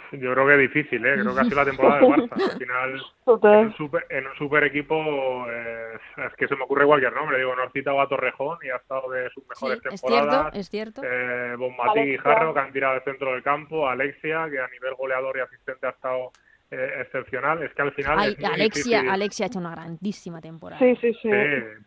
[0.19, 1.15] yo creo que es difícil, ¿eh?
[1.21, 2.51] creo que ha sido la temporada de Barça.
[2.51, 6.85] Al final, en un, super, en un super equipo, eh, es que se me ocurre
[6.85, 7.37] cualquier nombre.
[7.37, 10.55] Digo, no has citado a Torrejón y ha estado de sus mejores temporadas.
[10.55, 11.01] Es cierto, es cierto.
[11.03, 13.87] Eh, Bonmatí Guijarro, que han tirado el centro del campo.
[13.87, 16.31] Alexia, que a nivel goleador y asistente ha estado
[16.71, 17.63] eh, excepcional.
[17.63, 18.19] Es que al final.
[18.19, 20.79] Alexia, Alexia ha hecho una grandísima temporada.
[20.79, 21.29] Sí, sí, sí.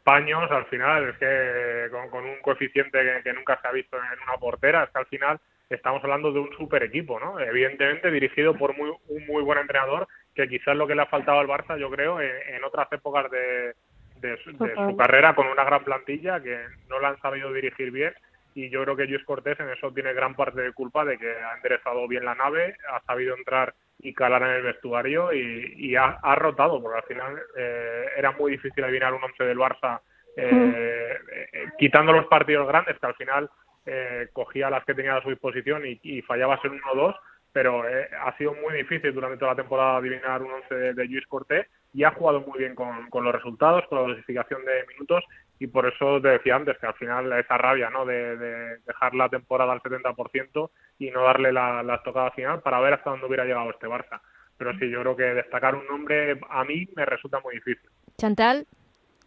[0.05, 4.23] paños, al final, es que con, un coeficiente que, que, nunca se ha visto en
[4.29, 5.41] una portera, es que al final
[5.75, 7.39] estamos hablando de un super equipo, ¿no?
[7.41, 11.39] Evidentemente dirigido por muy, un muy buen entrenador, que quizás lo que le ha faltado
[11.39, 13.75] al Barça, yo creo, en, otras épocas de,
[14.21, 16.59] de, su carrera, con una gran plantilla, que
[16.89, 18.13] no la han sabido dirigir bien.
[18.55, 21.31] Y yo creo que Luis Cortés en eso tiene gran parte de culpa de que
[21.31, 26.35] ha enderezado bien la nave, ha sabido entrar y calar en el vestuario y, ha,
[26.35, 30.01] rotado, porque al final eh, era muy difícil adivinar un once del Barça
[30.37, 31.19] eh,
[31.53, 33.51] eh, quitando los partidos grandes, que al final
[33.87, 37.17] eh, cogía las que tenía a su disposición y, y fallaba ser uno o dos,
[37.53, 41.27] pero eh, ha sido muy difícil durante toda la temporada adivinar un once de, Luis
[41.27, 45.23] Cortés y ha jugado muy bien con, los resultados, con la dosificación de minutos
[45.59, 48.07] y por eso te decía antes que al final esa rabia ¿no?
[48.07, 53.11] de, dejar la temporada al 70% y no darle la, la final para ver hasta
[53.11, 54.21] dónde hubiera llegado este Barça.
[54.57, 57.91] Pero sí, yo creo que destacar un nombre a mí me resulta muy difícil.
[58.17, 58.67] Chantal,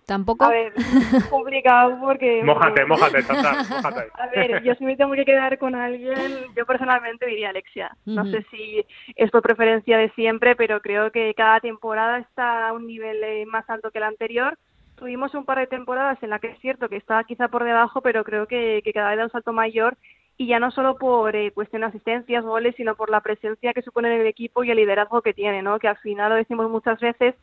[0.06, 0.46] ¿Tampoco?
[0.46, 0.74] A ver,
[1.30, 2.42] complicado porque...
[2.46, 4.12] Mójate, mójate, mójate.
[4.14, 6.16] A ver, yo si me tengo que quedar con alguien,
[6.56, 7.96] yo personalmente diría Alexia.
[8.06, 8.86] No sé si
[9.16, 13.46] es por preferencia de siempre, pero creo que cada temporada está a un nivel eh,
[13.48, 14.58] más alto que la anterior.
[14.96, 18.02] Tuvimos un par de temporadas en las que es cierto que estaba quizá por debajo,
[18.02, 19.98] pero creo que, que cada vez da un salto mayor
[20.38, 23.82] y ya no solo por eh, cuestión de asistencias, goles, sino por la presencia que
[23.82, 25.80] supone en el equipo y el liderazgo que tiene, ¿no?
[25.80, 27.36] Que al final lo decimos muchas veces,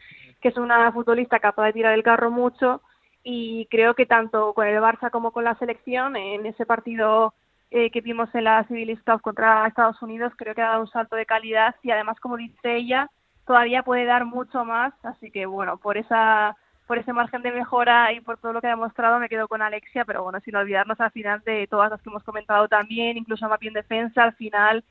[0.43, 2.83] que es una futbolista capaz de tirar el carro mucho
[3.23, 7.35] y creo que tanto con el Barça como con la selección, en ese partido
[7.71, 10.91] eh, que vimos en la Civil Cup contra Estados Unidos, creo que ha dado un
[10.91, 13.09] salto de calidad y además, como dice ella,
[13.47, 18.13] todavía puede dar mucho más, así que bueno, por esa por ese margen de mejora
[18.13, 21.01] y por todo lo que ha demostrado me quedo con Alexia, pero bueno, sin olvidarnos
[21.01, 24.85] al final de todas las que hemos comentado también, incluso más bien defensa, al final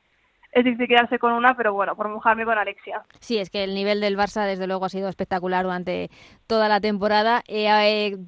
[0.52, 3.02] es difícil quedarse con una, pero bueno, por mojarme con Alexia.
[3.20, 6.10] Sí, es que el nivel del Barça desde luego ha sido espectacular durante
[6.46, 7.42] toda la temporada.
[7.48, 8.18] Eh, eh,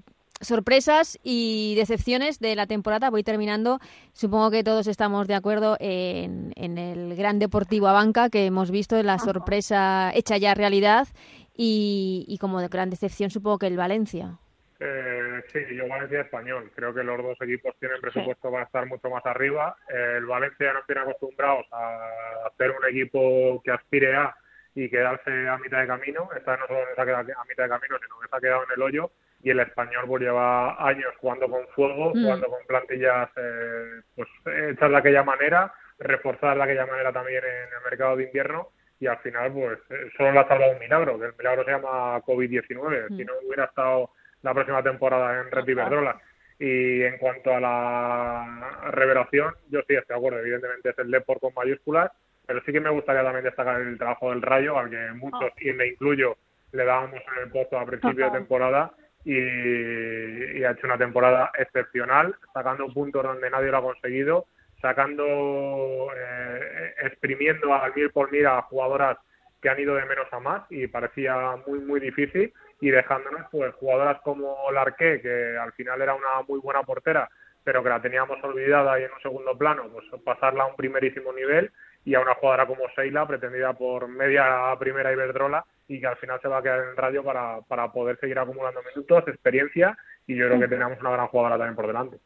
[0.41, 3.11] sorpresas y decepciones de la temporada.
[3.11, 3.79] Voy terminando.
[4.13, 9.01] Supongo que todos estamos de acuerdo en, en el gran Deportivo Abanca que hemos visto,
[9.03, 11.09] la sorpresa hecha ya realidad
[11.57, 14.39] y, y como de gran decepción supongo que el Valencia.
[14.81, 15.14] Eh,
[15.53, 16.71] sí, yo Valencia español.
[16.75, 19.77] Creo que los dos equipos tienen presupuesto para estar mucho más arriba.
[19.89, 24.35] el Valencia no tiene acostumbrados a hacer un equipo que aspire a
[24.75, 26.29] y quedarse a mitad de camino.
[26.37, 28.65] Esta no solo se ha quedado a mitad de camino, sino que se ha quedado
[28.65, 29.11] en el hoyo.
[29.43, 32.23] Y el español pues lleva años jugando con fuego, mm.
[32.23, 37.75] jugando con plantillas eh, pues hechas de aquella manera, reforzadas de aquella manera también en
[37.77, 38.71] el mercado de invierno
[39.01, 41.71] y al final pues eh, solo le ha salvado un milagro, que el milagro se
[41.73, 43.27] llama COVID-19, si mm.
[43.27, 44.11] no hubiera estado
[44.45, 46.21] la próxima temporada en Red Iberdrola.
[46.61, 51.41] Y en cuanto a la revelación, yo sí estoy de acuerdo, evidentemente es el Deport
[51.41, 52.13] con mayúsculas,
[52.47, 55.61] pero sí que me gustaría también destacar el trabajo del Rayo, al que muchos, ah.
[55.61, 56.37] y me incluyo,
[56.71, 58.93] le dábamos en el puesto a principio de temporada.
[59.25, 64.47] Y, y, ha hecho una temporada excepcional, sacando puntos donde nadie lo ha conseguido
[64.85, 69.17] sacando, eh, exprimiendo al mil por mil a jugadoras
[69.63, 73.75] que han ido de menos a más y parecía muy, muy difícil y dejándonos pues
[73.75, 77.29] jugadoras como Larqué, que al final era una muy buena portera,
[77.63, 81.33] pero que la teníamos olvidada y en un segundo plano, pues pasarla a un primerísimo
[81.33, 81.71] nivel
[82.05, 86.41] y a una jugadora como Seila, pretendida por media primera Iberdrola y que al final
[86.41, 89.97] se va a quedar en radio para, para poder seguir acumulando minutos, experiencia
[90.27, 92.19] y yo creo que tenemos una gran jugadora también por delante.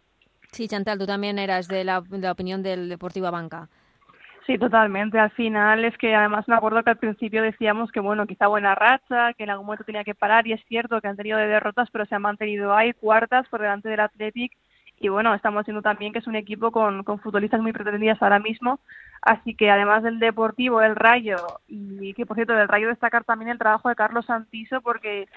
[0.52, 3.68] Sí, Chantal, tú también eras de la, opinión del Deportivo Banca.
[4.48, 5.18] Sí, totalmente.
[5.18, 8.74] Al final es que además me acuerdo que al principio decíamos que bueno, quizá buena
[8.74, 11.46] racha, que en algún momento tenía que parar y es cierto que han tenido de
[11.46, 14.52] derrotas, pero se han mantenido ahí cuartas por delante del Athletic
[15.00, 18.38] y bueno, estamos viendo también que es un equipo con, con futbolistas muy pretendidas ahora
[18.38, 18.80] mismo,
[19.22, 21.36] así que además del Deportivo, el Rayo,
[21.68, 25.28] y que por cierto del Rayo destacar también el trabajo de Carlos Santiso, porque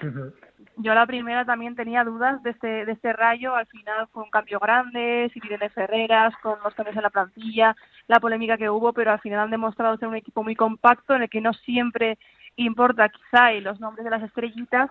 [0.76, 4.30] yo la primera también tenía dudas de este, de este Rayo, al final fue un
[4.30, 7.76] cambio grande, si de Ferreras, con los cambios en la plantilla,
[8.08, 11.22] la polémica que hubo, pero al final han demostrado ser un equipo muy compacto, en
[11.22, 12.18] el que no siempre
[12.56, 14.90] importa quizá los nombres de las estrellitas,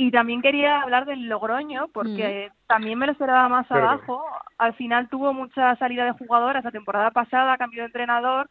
[0.00, 2.66] y también quería hablar del Logroño, porque mm.
[2.68, 4.24] también me lo esperaba más abajo.
[4.56, 8.48] Al final tuvo mucha salida de jugadoras la temporada pasada, cambió de entrenador,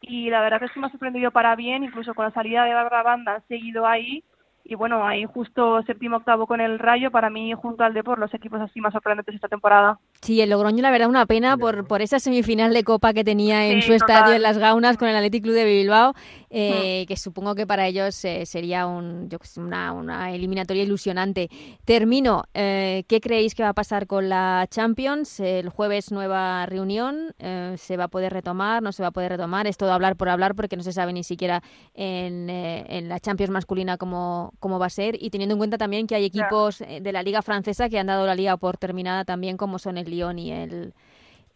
[0.00, 2.74] y la verdad es que me ha sorprendido para bien, incluso con la salida de
[2.74, 4.24] Bárbara Banda han seguido ahí.
[4.64, 8.34] Y bueno, ahí justo séptimo octavo con el Rayo, para mí junto al Depor, los
[8.34, 10.00] equipos así más sorprendentes esta temporada.
[10.20, 13.68] Sí, el Logroño, la verdad, una pena por, por esa semifinal de Copa que tenía
[13.68, 16.12] en Sí, su estadio en Las Gaunas con el Athletic Club de Bilbao,
[16.50, 17.06] eh, Mm.
[17.06, 21.48] que supongo que para ellos eh, sería un, yo una, una eliminatoria ilusionante.
[21.84, 25.38] Termino, eh, ¿qué creéis que va a pasar con la Champions?
[25.38, 28.82] El jueves nueva reunión, eh, ¿se va a poder retomar?
[28.82, 29.68] ¿No se va a poder retomar?
[29.68, 31.62] Es todo hablar por hablar porque no se sabe ni siquiera
[31.94, 35.78] en, eh, en la Champions masculina cómo, cómo va a ser y teniendo en cuenta
[35.78, 38.76] también que hay equipos eh, de la liga francesa que han dado la liga por
[38.78, 40.94] terminada también como son el Lyon y el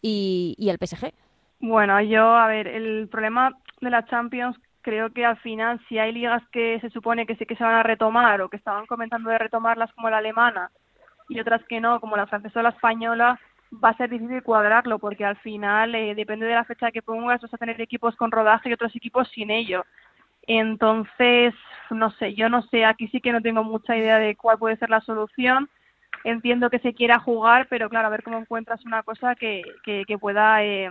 [0.01, 1.13] y, el PSG.
[1.59, 6.11] Bueno, yo, a ver, el problema de la Champions, creo que al final, si hay
[6.11, 9.29] ligas que se supone que sí que se van a retomar o que estaban comentando
[9.29, 10.69] de retomarlas como la alemana
[11.29, 13.39] y otras que no, como la francesa o la española,
[13.83, 17.41] va a ser difícil cuadrarlo porque al final, eh, depende de la fecha que pongas,
[17.41, 19.85] vas a tener equipos con rodaje y otros equipos sin ello.
[20.45, 21.53] Entonces,
[21.89, 24.75] no sé, yo no sé, aquí sí que no tengo mucha idea de cuál puede
[24.75, 25.69] ser la solución.
[26.23, 30.03] Entiendo que se quiera jugar, pero claro, a ver cómo encuentras una cosa que, que,
[30.07, 30.89] que pueda eh,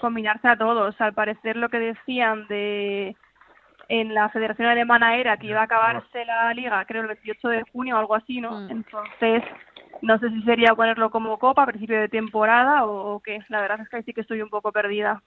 [0.00, 0.98] combinarse a todos.
[1.00, 3.16] Al parecer lo que decían de
[3.88, 7.62] en la Federación Alemana era que iba a acabarse la liga, creo el 28 de
[7.72, 8.52] junio o algo así, ¿no?
[8.52, 8.70] Mm.
[8.70, 9.42] Entonces,
[10.00, 13.40] no sé si sería ponerlo como copa a principio de temporada o, o qué.
[13.48, 15.22] La verdad es que ahí sí que estoy un poco perdida.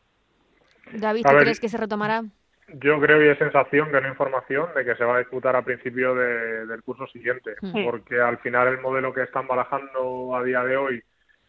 [0.91, 2.24] David, ¿tú crees que se retomará?
[2.68, 5.55] Yo creo y hay sensación que no hay información de que se va a disputar
[5.55, 7.84] a principio de- del curso siguiente, Sí.
[7.84, 11.03] porque al final el modelo que están barajando a día de hoy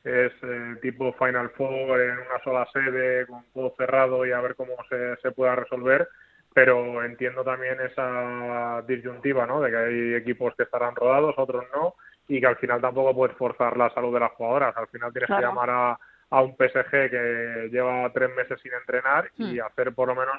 [0.04, 4.54] es eh, tipo Final Four en una sola sede con todo cerrado y a ver
[4.54, 6.06] cómo se, se pueda resolver,
[6.54, 9.60] pero entiendo también esa disyuntiva, ¿no?
[9.62, 11.94] De que hay equipos que estarán rodados, otros no,
[12.28, 14.76] y que al final tampoco puedes forzar la salud de las jugadoras.
[14.76, 15.40] Al final tienes Claro.
[15.42, 15.98] que llamar a,
[16.30, 19.64] a un PSG que lleva tres meses sin entrenar y Hmm.
[19.66, 20.36] hacer por lo menos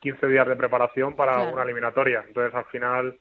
[0.00, 1.52] 15 días de preparación para Claro.
[1.52, 2.24] una eliminatoria.
[2.26, 3.18] Entonces, al final,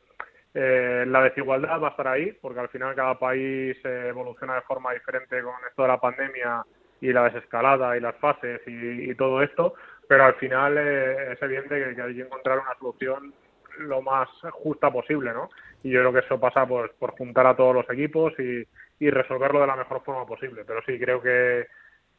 [0.53, 4.61] eh, la desigualdad va a estar ahí, porque al final cada país eh, evoluciona de
[4.61, 6.63] forma diferente con esto de la pandemia
[7.01, 9.73] y la desescalada y las fases y, y todo esto,
[10.07, 13.33] pero al final eh, es evidente que, que hay que encontrar una solución
[13.77, 15.49] lo más justa posible, ¿no?
[15.83, 18.67] Y yo creo que eso pasa pues, por juntar a todos los equipos y,
[18.99, 20.63] y resolverlo de la mejor forma posible.
[20.65, 21.67] Pero sí, creo que,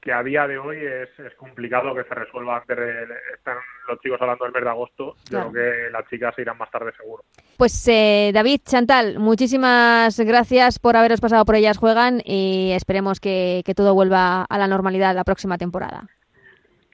[0.01, 3.03] que a día de hoy es, es complicado que se resuelva antes de...
[3.34, 5.46] Están los chicos hablando del mes de agosto, Claro.
[5.46, 7.22] yo creo que las chicas se irán más tarde seguro.
[7.59, 13.62] Pues eh, David, Chantal, muchísimas gracias por haberos pasado por ellas juegan y esperemos que,
[13.66, 16.05] que todo vuelva a la normalidad la próxima temporada.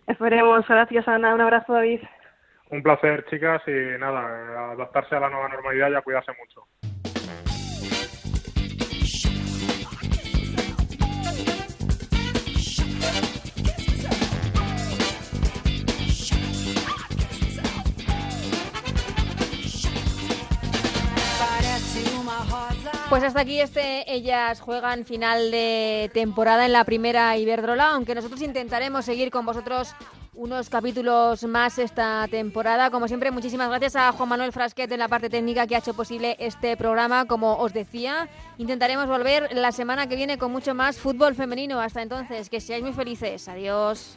[0.07, 0.67] Esperemos.
[0.69, 1.35] Gracias, Ana.
[1.35, 2.01] Un abrazo, David.
[2.71, 6.67] Un placer, chicas, y nada, adaptarse a la nueva normalidad y a cuidarse mucho.
[23.09, 28.43] Pues hasta aquí este Ellas Juegan final de temporada en la primera Iberdrola, aunque nosotros
[28.43, 29.95] intentaremos seguir con vosotros
[30.37, 32.91] unos capítulos más esta temporada.
[32.91, 35.95] Como siempre, muchísimas gracias a Juan Manuel Frasquet en la parte técnica que ha hecho
[35.95, 37.25] posible este programa.
[37.25, 38.29] Como os decía,
[38.59, 41.81] intentaremos volver la semana que viene con mucho más fútbol femenino.
[41.81, 43.49] Hasta entonces, que seáis muy felices.
[43.49, 44.17] Adiós.